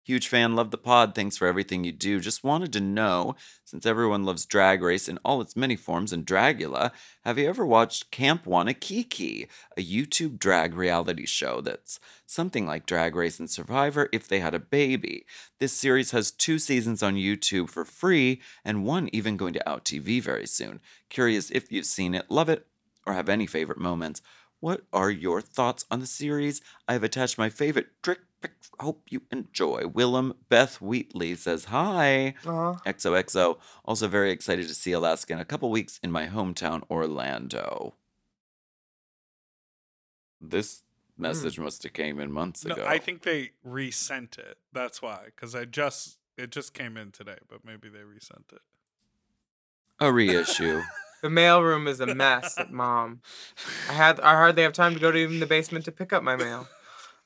[0.06, 1.16] Huge fan, love the pod.
[1.16, 2.20] Thanks for everything you do.
[2.20, 3.34] Just wanted to know,
[3.64, 6.92] since everyone loves Drag Race in all its many forms and Dragula,
[7.24, 13.16] have you ever watched Camp Wanakiki, a YouTube drag reality show that's something like Drag
[13.16, 15.26] Race and Survivor if they had a baby?
[15.58, 19.84] This series has two seasons on YouTube for free, and one even going to Out
[19.84, 20.78] TV very soon.
[21.10, 22.64] Curious if you've seen it, love it,
[23.08, 24.22] or have any favorite moments.
[24.66, 26.60] What are your thoughts on the series?
[26.88, 28.50] I have attached my favorite trick pic.
[28.80, 29.82] Hope you enjoy.
[29.82, 32.34] Willam Beth Wheatley says hi.
[32.44, 32.72] Uh-huh.
[32.72, 32.80] Aw.
[32.84, 33.58] XOXO.
[33.84, 37.94] Also very excited to see Alaska in a couple weeks in my hometown, Orlando.
[40.40, 40.82] This
[41.16, 41.22] hmm.
[41.22, 42.84] message must have came in months No, ago.
[42.88, 44.58] I think they resent it.
[44.72, 48.62] That's why, because I just it just came in today, but maybe they resent it.
[50.00, 50.82] a reissue.
[51.22, 53.20] The mailroom is a mess at mom.
[53.88, 56.22] I had I hardly have time to go to even the basement to pick up
[56.22, 56.68] my mail.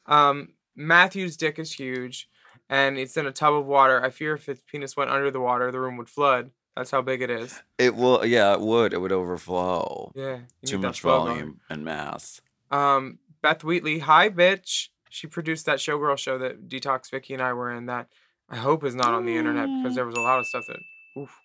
[0.07, 2.29] Um, Matthew's dick is huge,
[2.69, 4.03] and it's in a tub of water.
[4.03, 6.51] I fear if its penis went under the water, the room would flood.
[6.77, 7.61] That's how big it is.
[7.79, 8.25] it will.
[8.25, 8.93] Yeah, it would.
[8.95, 10.13] It would overflow.
[10.15, 11.33] Yeah, Too much flow going.
[11.35, 12.41] volume and mass.
[12.71, 14.89] Um, Beth Wheatley, hi bitch.
[15.11, 17.87] She produced that showgirl show that Detox Vicky and I were in.
[17.87, 18.07] That
[18.49, 20.79] I hope is not on the internet because there was a lot of stuff that.
[21.21, 21.37] Oof.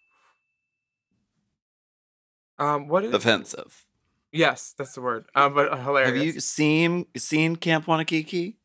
[2.58, 3.14] Um, what is?
[3.14, 3.86] Offensive.
[4.32, 5.26] yes, that's the word.
[5.36, 6.16] Um, but hilarious.
[6.16, 8.56] Have you seen seen Camp Wanakiki?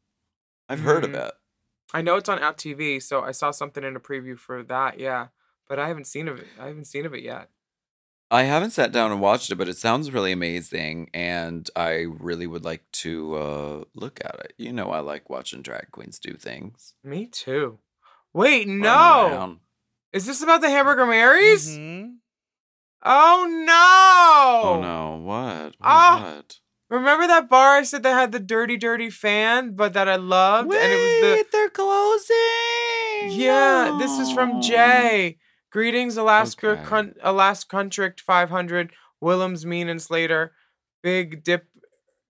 [0.69, 1.35] I've heard of Mm, it.
[1.93, 5.01] I know it's on Out TV, so I saw something in a preview for that.
[5.01, 5.29] Yeah,
[5.69, 6.47] but I haven't seen of it.
[6.61, 7.49] I haven't seen of it yet.
[8.33, 12.47] I haven't sat down and watched it, but it sounds really amazing, and I really
[12.47, 14.53] would like to uh, look at it.
[14.57, 16.95] You know, I like watching drag queens do things.
[17.03, 17.81] Me too.
[18.33, 19.59] Wait, no.
[20.13, 21.77] Is this about the Hamburger Marys?
[21.77, 22.19] Mhm.
[23.03, 24.71] Oh no!
[24.71, 25.17] Oh no!
[25.25, 25.65] What?
[25.65, 25.75] What?
[25.81, 26.57] Ah, what?
[26.91, 30.73] Remember that bar I said that had the dirty, dirty fan, but that I loved,
[30.73, 32.37] and it was Wait, they're closing.
[33.29, 33.97] the yeah.
[33.99, 35.39] This is from Jay.
[35.71, 36.83] Greetings, Alaska, Okay.
[36.85, 38.91] Crun- Alaska Contrict 500,
[39.23, 40.53] Willams, Mean and Slater,
[41.03, 41.67] Big Dip,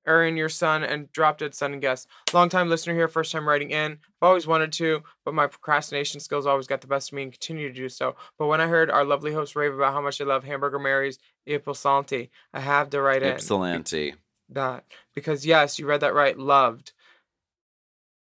[0.06, 2.08] Erin, your son, and Drop Dead Son and Guest.
[2.32, 3.92] Long time listener here, first time writing in.
[3.92, 3.98] I've
[4.28, 7.68] always wanted to, but my procrastination skills always got the best of me and continue
[7.68, 8.16] to do so.
[8.38, 11.18] But when I heard our lovely host rave about how much they love Hamburger Mary's
[11.46, 13.34] Ipple I have to write in.
[13.34, 14.14] Ypsilanti.
[14.48, 14.84] that
[15.14, 16.38] because yes, you read that right.
[16.38, 16.92] Loved.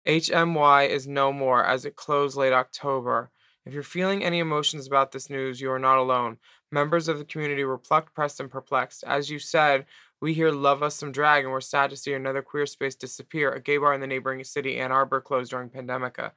[0.07, 3.29] HMY is no more as it closed late October.
[3.65, 6.37] If you're feeling any emotions about this news, you are not alone.
[6.71, 9.03] Members of the community were plucked, pressed, and perplexed.
[9.05, 9.85] As you said,
[10.19, 13.51] we here love us some drag, and we're sad to see another queer space disappear.
[13.51, 16.31] A gay bar in the neighboring city, Ann Arbor, closed during pandemica.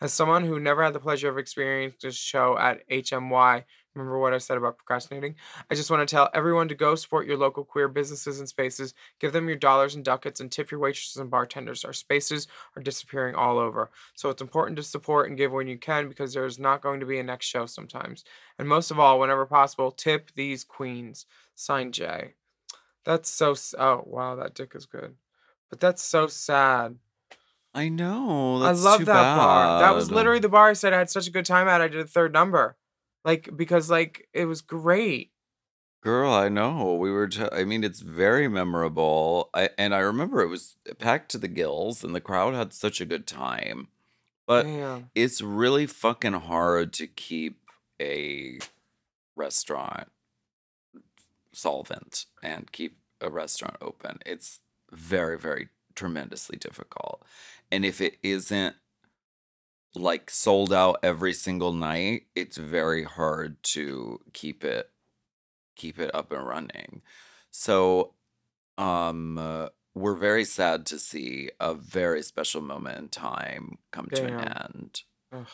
[0.00, 3.64] As someone who never had the pleasure of experiencing this show at HMY,
[3.94, 5.36] remember what I said about procrastinating?
[5.70, 8.94] I just want to tell everyone to go support your local queer businesses and spaces.
[9.20, 11.84] Give them your dollars and ducats and tip your waitresses and bartenders.
[11.84, 13.90] Our spaces are disappearing all over.
[14.14, 17.06] So it's important to support and give when you can because there's not going to
[17.06, 18.24] be a next show sometimes.
[18.58, 21.26] And most of all, whenever possible, tip these queens.
[21.54, 22.34] Signed Jay.
[23.06, 23.52] That's so.
[23.52, 25.14] s- Oh, wow, that dick is good.
[25.70, 26.96] But that's so sad.
[27.74, 28.62] I know.
[28.62, 29.80] I love too that bar.
[29.80, 30.14] That was bad.
[30.16, 31.80] literally the bar I said I had such a good time at.
[31.80, 32.76] I did a third number.
[33.24, 35.30] Like, because, like, it was great.
[36.02, 36.94] Girl, I know.
[36.94, 37.26] We were.
[37.28, 39.50] T- I mean, it's very memorable.
[39.54, 43.00] I and I remember it was packed to the gills, and the crowd had such
[43.00, 43.88] a good time.
[44.46, 45.10] But Damn.
[45.16, 47.58] it's really fucking hard to keep
[48.00, 48.58] a
[49.34, 50.08] restaurant
[51.56, 54.18] solvent and keep a restaurant open.
[54.26, 54.60] It's
[54.92, 57.24] very, very tremendously difficult.
[57.72, 58.76] And if it isn't
[59.94, 64.90] like sold out every single night, it's very hard to keep it
[65.74, 67.02] keep it up and running.
[67.50, 68.14] So
[68.78, 74.24] um uh, we're very sad to see a very special moment in time come to
[74.26, 75.02] an end.
[75.32, 75.46] Ugh.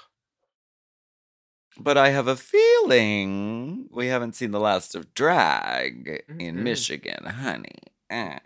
[1.79, 6.63] But I have a feeling we haven't seen the last of drag in Mm-mm.
[6.63, 7.79] Michigan, honey.
[8.11, 8.39] Eh.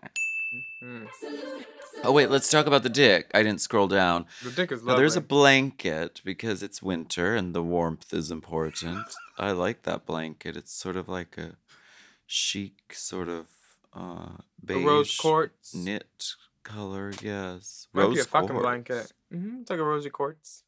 [0.83, 1.09] Mm.
[2.05, 3.31] Oh wait, let's talk about the dick.
[3.35, 4.27] I didn't scroll down.
[4.45, 5.01] The dick is Now, lovely.
[5.03, 9.07] there's a blanket because it's winter and the warmth is important.
[9.39, 10.57] I like that blanket.
[10.57, 11.57] It's sort of like a
[12.27, 13.47] chic sort of
[13.95, 15.75] uh A beige rose quartz.
[15.75, 17.13] knit color.
[17.23, 18.63] Yes, Might be a fucking quartz.
[18.63, 19.13] blanket.
[19.33, 20.63] hmm It's like a rosy quartz.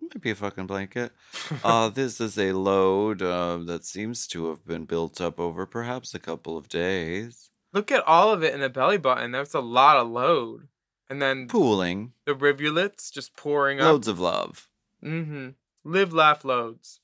[0.00, 1.12] Might be a fucking blanket.
[1.64, 6.14] uh, this is a load uh, that seems to have been built up over perhaps
[6.14, 7.50] a couple of days.
[7.72, 9.32] Look at all of it in the belly button.
[9.32, 10.68] That's a lot of load.
[11.10, 12.12] And then Pooling.
[12.24, 13.86] the rivulets just pouring up.
[13.86, 14.68] Loads of love.
[15.04, 15.50] Mm-hmm.
[15.84, 17.00] Live, laugh, loads.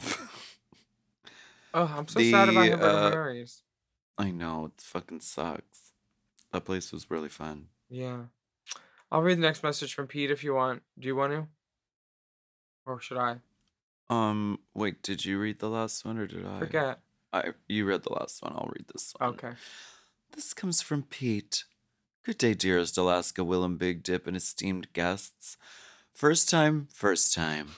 [1.74, 3.62] Oh, I'm so sad about The, Hilbert uh, Marys.
[4.16, 5.92] I know, it fucking sucks.
[6.50, 7.66] That place was really fun.
[7.90, 8.22] Yeah.
[9.12, 10.82] I'll read the next message from Pete if you want.
[10.98, 11.48] Do you want to?
[12.86, 13.36] Or should I?
[14.08, 16.60] Um, wait, did you read the last one or did I?
[16.60, 17.00] Forget.
[17.32, 18.52] I you read the last one.
[18.54, 19.30] I'll read this one.
[19.30, 19.52] Okay.
[20.34, 21.64] This comes from Pete.
[22.24, 25.56] Good day, dearest Alaska Willam Big Dip and esteemed guests.
[26.12, 27.70] First time, first time.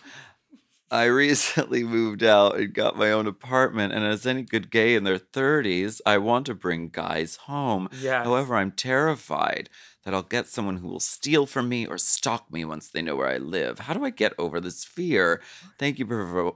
[0.90, 5.04] I recently moved out and got my own apartment, and as any good gay in
[5.04, 7.88] their 30s, I want to bring guys home.
[8.00, 8.24] Yes.
[8.24, 9.68] However, I'm terrified
[10.04, 13.16] that I'll get someone who will steal from me or stalk me once they know
[13.16, 13.80] where I live.
[13.80, 15.42] How do I get over this fear?
[15.78, 16.54] Thank you for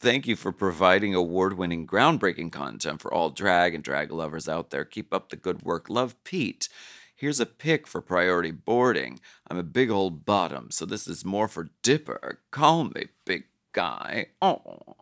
[0.00, 4.84] thank you for providing award-winning groundbreaking content for all drag and drag lovers out there.
[4.84, 5.88] Keep up the good work.
[5.88, 6.68] Love Pete.
[7.14, 9.18] Here's a pick for priority boarding.
[9.50, 12.40] I'm a big old bottom, so this is more for Dipper.
[12.52, 14.26] Call me big guy.
[14.42, 14.96] Oh.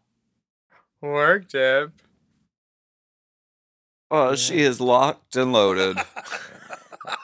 [1.01, 1.93] Work, Dip.
[4.11, 5.99] Oh, she is locked and loaded.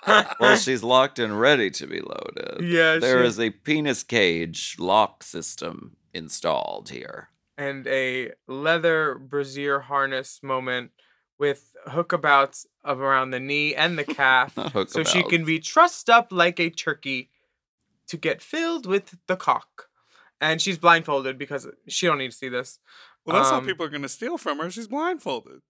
[0.40, 2.61] well, she's locked and ready to be loaded.
[2.61, 7.28] Yeah, There she- is a penis cage lock system installed here.
[7.57, 10.90] and a leather brassiere harness moment
[11.38, 14.55] with hookabouts of around the knee and the calf
[14.88, 17.30] so she can be trussed up like a turkey
[18.09, 19.88] to get filled with the cock
[20.43, 22.78] and she's blindfolded because she don't need to see this
[23.24, 24.70] Well, that's Um, how people are going to steal from her.
[24.70, 25.62] She's blindfolded.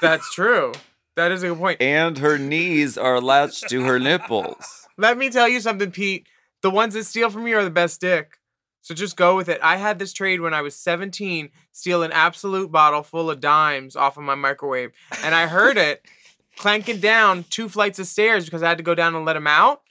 [0.00, 0.72] that's true
[1.16, 1.78] that is a good point.
[1.78, 4.88] point And her knees are latched to her nipples.
[4.98, 6.26] let me tell you something pete
[6.62, 8.38] the ones that steal from you are the best dick
[8.80, 12.12] so just go with it i had this trade when i was 17 steal an
[12.12, 14.90] absolute bottle full of dimes off of my microwave
[15.22, 16.04] and i heard it
[16.56, 19.48] clanking down two flights of stairs because I had to go down and let him
[19.48, 19.82] out.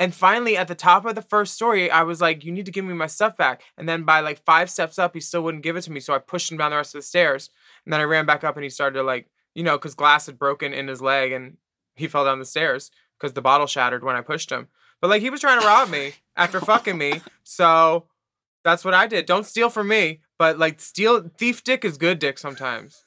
[0.00, 2.72] And finally, at the top of the first story, I was like, "You need to
[2.72, 5.62] give me my stuff back." And then by like five steps up, he still wouldn't
[5.62, 6.00] give it to me.
[6.00, 7.50] So I pushed him down the rest of the stairs.
[7.84, 10.24] And then I ran back up, and he started to like, you know, because glass
[10.24, 11.58] had broken in his leg, and
[11.96, 14.68] he fell down the stairs because the bottle shattered when I pushed him.
[15.02, 18.06] But like he was trying to rob me after fucking me, so
[18.64, 19.26] that's what I did.
[19.26, 23.04] Don't steal from me, but like steal thief dick is good dick sometimes.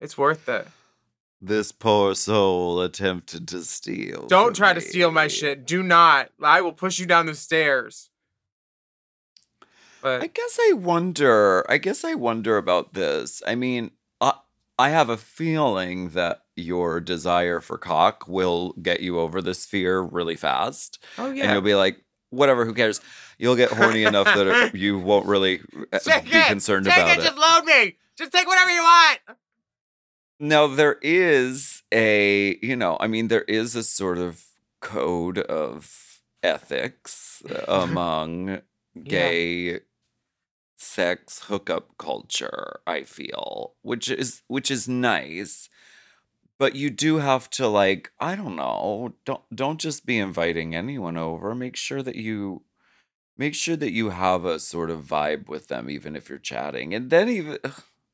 [0.00, 0.66] It's worth it.
[1.46, 4.26] This poor soul attempted to steal.
[4.28, 5.66] Don't try to steal my shit.
[5.66, 6.30] Do not.
[6.42, 8.08] I will push you down the stairs.
[10.02, 11.70] I guess I wonder.
[11.70, 13.42] I guess I wonder about this.
[13.46, 13.90] I mean,
[14.22, 14.34] I
[14.78, 20.00] I have a feeling that your desire for cock will get you over this fear
[20.00, 21.44] really fast, oh yeah.
[21.44, 23.02] and you'll be like, whatever, who cares?
[23.36, 25.60] You'll get horny enough that you won't really
[25.92, 26.46] uh, take be it.
[26.46, 27.20] concerned take about it.
[27.20, 27.24] it.
[27.24, 27.96] Just load me.
[28.16, 29.18] Just take whatever you want.
[30.38, 34.44] Now there is a, you know, I mean, there is a sort of
[34.80, 38.60] code of ethics among
[39.02, 39.80] gay
[40.76, 45.68] sex hookup culture, I feel, which is which is nice.
[46.58, 51.16] But you do have to like, I don't know, don't don't just be inviting anyone
[51.16, 51.54] over.
[51.54, 52.62] Make sure that you
[53.36, 56.94] make sure that you have a sort of vibe with them even if you're chatting.
[56.94, 57.58] And then even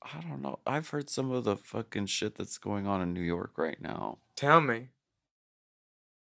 [0.03, 0.59] I don't know.
[0.67, 4.19] I've heard some of the fucking shit that's going on in New York right now.
[4.37, 4.89] Tell me.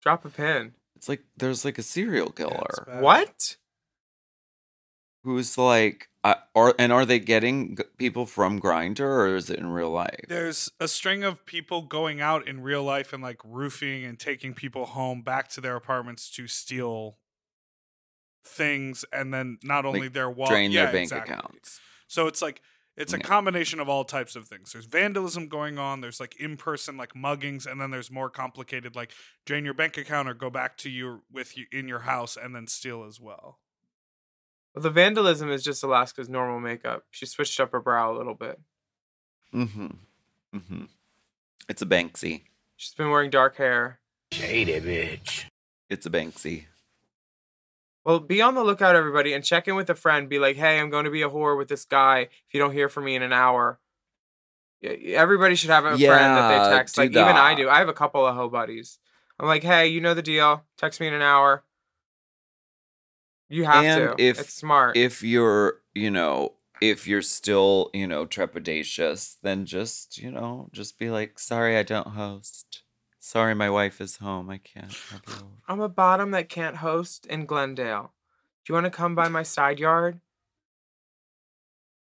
[0.03, 0.73] Drop a pin.
[0.97, 3.03] It's like there's like a serial killer bad.
[3.03, 3.57] What?
[5.23, 9.59] who's like, uh, are and are they getting g- people from Grindr or is it
[9.59, 10.25] in real life?
[10.29, 14.55] There's a string of people going out in real life and like roofing and taking
[14.55, 17.18] people home back to their apartments to steal
[18.45, 21.35] things and then not only Like, their wall Drain yeah, their bank exactly.
[21.35, 21.81] accounts.
[22.09, 22.62] So it's like
[23.01, 23.23] it's a Yeah.
[23.23, 24.73] combination of all types of things.
[24.73, 26.01] There's vandalism going on.
[26.01, 29.13] There's like in person like muggings, and then there's more complicated like
[29.47, 32.55] drain your bank account or go back to you with you in your house and
[32.55, 33.59] then steal as well.
[34.75, 37.05] Well, the vandalism is just Alaska's normal makeup.
[37.11, 38.61] She switched up her brow a little bit.
[39.53, 39.89] Mm-hmm.
[40.55, 40.85] Mm-hmm.
[41.69, 42.43] It's a Banksy.
[42.77, 43.99] She's been wearing dark hair.
[44.33, 45.47] Shady bitch.
[45.89, 46.67] It's a Banksy.
[48.05, 50.29] Well, be on the lookout, everybody, and check in with a friend.
[50.29, 52.21] Be like, hey, I'm going to be a whore with this guy.
[52.47, 53.79] If you don't hear from me in an hour,
[54.83, 56.97] everybody should have a friend that they text.
[56.97, 57.69] Like, even I do.
[57.69, 58.99] I have a couple of hoe buddies.
[59.39, 60.65] I'm like, hey, you know the deal.
[60.79, 61.65] Text me in an hour.
[63.49, 64.25] You have And to.
[64.25, 64.97] if- it's smart.
[64.97, 70.99] If you're, you know, if you're still, you know, trepidatious, then just, you know, just
[70.99, 72.83] be like, sorry, I don't host.
[73.23, 74.49] Sorry, my wife is home.
[74.49, 74.97] I can't.
[75.68, 78.14] I'm a bottom that can't host in Glendale.
[78.64, 80.21] Do you want to come by my side yard?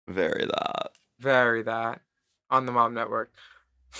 [0.08, 0.92] Very that.
[1.20, 2.02] Very that
[2.52, 3.34] on the Mom Network.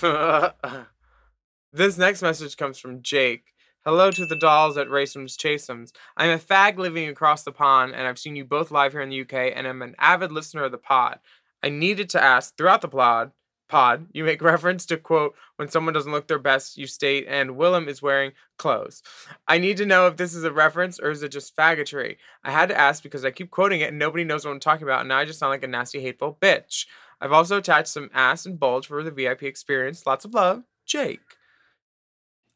[1.72, 3.52] this next message comes from Jake.
[3.84, 5.92] Hello to the dolls at Racems Chasems.
[6.16, 9.08] I'm a fag living across the pond, and I've seen you both live here in
[9.08, 11.18] the UK, and I'm an avid listener of the pod.
[11.64, 13.32] I needed to ask throughout the pod.
[13.72, 16.76] Pod, you make reference to quote when someone doesn't look their best.
[16.76, 19.02] You state, and Willam is wearing clothes.
[19.48, 22.18] I need to know if this is a reference or is it just faggotry.
[22.44, 24.82] I had to ask because I keep quoting it and nobody knows what I'm talking
[24.82, 26.84] about, and now I just sound like a nasty, hateful bitch.
[27.18, 30.06] I've also attached some ass and bulge for the VIP experience.
[30.06, 31.20] Lots of love, Jake.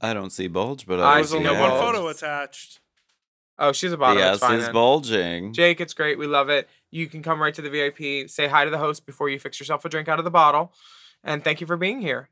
[0.03, 2.81] I don't see bulge, but I I There's see only no one photo attached.
[3.59, 4.19] Oh, she's a bottom.
[4.19, 4.73] the It's is then.
[4.75, 5.53] bulging.
[5.55, 6.19] Jake, it's great.
[6.19, 6.69] We love it.
[6.91, 8.29] You can come right to the VIP.
[8.29, 10.75] Say hi to the host before you fix yourself a drink out of the bottle.
[11.27, 12.31] And thank you for being here.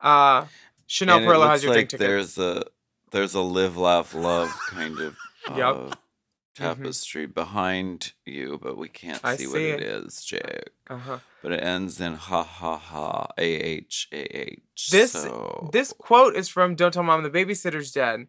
[0.00, 0.44] Uh,
[0.86, 2.06] Chanel and looks has your like drink ticket.
[2.06, 2.64] there's a
[3.10, 5.16] there's a live, laugh, love kind of
[5.56, 5.76] Yup.
[5.92, 5.94] uh,
[6.54, 9.82] tapestry behind you, but we can't I see, what it it.
[9.82, 10.70] is, Jake.
[10.88, 11.18] Uh-huh.
[11.42, 14.88] But it ends in ha ha ha a h a h.
[14.90, 18.26] This so, this quote is from Don't Tell Mom the Babysitter's Dead.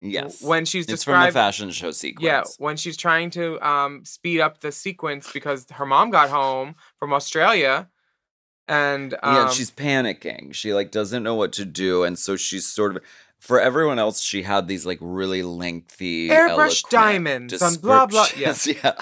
[0.00, 2.24] yes, When she's it's from the fashion show sequence.
[2.24, 6.74] Yeah, when she's trying to um speed up the sequence because her mom got home
[6.98, 7.88] from Australia
[8.68, 10.54] and um, yeah, and she's panicking.
[10.54, 13.02] She like doesn't know what to do, and so she's sort of.
[13.40, 18.52] For everyone else, she had these like really lengthy Airbrush diamonds on blah, blah- yeah.
[18.66, 18.94] yeah,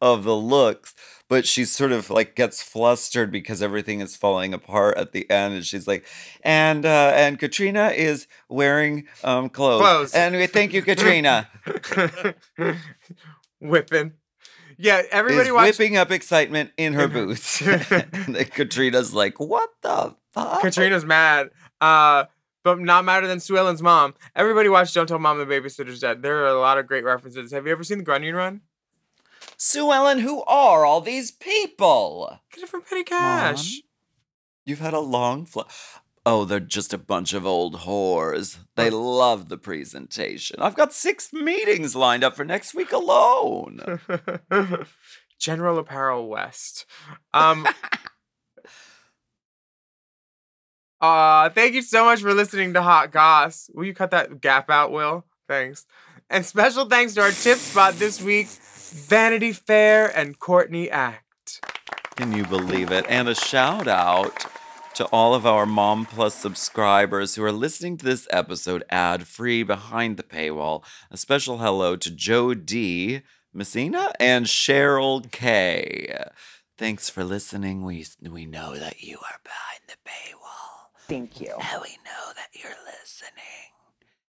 [0.00, 0.94] of the looks.
[1.28, 5.54] But she sort of like gets flustered because everything is falling apart at the end,
[5.54, 6.06] and she's like,
[6.42, 10.14] "And uh, and Katrina is wearing um clothes, Clothes.
[10.14, 11.48] and we thank you, Katrina."
[13.60, 14.12] whipping.
[14.78, 17.60] Yeah, everybody is watched whipping up excitement in her boots.
[17.90, 21.50] and Katrina's like, "What the fuck?" Katrina's mad.
[21.80, 22.24] Uh
[22.64, 24.14] but not madder than Sue Ellen's mom.
[24.34, 26.22] Everybody watched Don't Tell Mom the Babysitter's Dead.
[26.22, 27.52] There are a lot of great references.
[27.52, 28.62] Have you ever seen the Grunion Run?
[29.58, 32.40] Sue Ellen, who are all these people?
[32.52, 33.82] Get it from Petty Cash.
[34.64, 35.60] You've had a long fl-
[36.26, 38.58] Oh, they're just a bunch of old whores.
[38.76, 40.56] They love the presentation.
[40.58, 44.00] I've got six meetings lined up for next week alone.
[45.38, 46.86] General Apparel West.
[47.32, 47.66] Um
[51.00, 53.68] Uh, thank you so much for listening to Hot Goss.
[53.74, 55.26] Will you cut that gap out, Will?
[55.46, 55.84] Thanks.
[56.30, 61.60] And special thanks to our tip spot this week, Vanity Fair and Courtney Act.
[62.16, 63.04] Can you believe it?
[63.06, 64.46] And a shout out
[64.94, 69.64] to all of our Mom Plus subscribers who are listening to this episode ad free
[69.64, 70.84] behind the paywall.
[71.10, 73.22] A special hello to Joe D.
[73.52, 76.16] Messina and Cheryl K.
[76.78, 77.82] Thanks for listening.
[77.82, 80.90] We we know that you are behind the paywall.
[81.08, 81.54] Thank you.
[81.60, 83.72] And we know that you're listening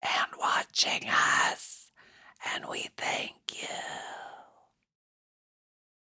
[0.01, 1.91] and watching us.
[2.53, 4.34] And we thank you.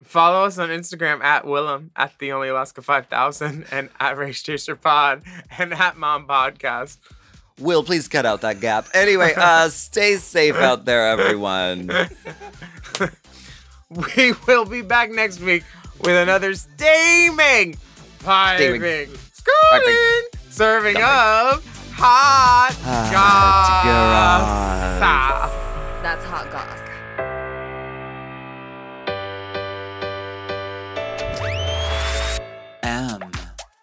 [0.04, 4.76] Follow us on Instagram at Willam, at the Only Alaska 5000, and at Race Chaser
[4.76, 5.22] Pod,
[5.58, 6.98] and at Mom Podcast.
[7.58, 8.86] Will, please cut out that gap.
[8.94, 11.90] Anyway, uh, stay safe out there, everyone.
[13.90, 15.64] We will be back next week
[15.98, 17.74] with another steaming,
[18.20, 23.82] piping, scooting, serving of hot, Hot
[25.00, 26.02] goss.
[26.04, 26.69] That's hot goss.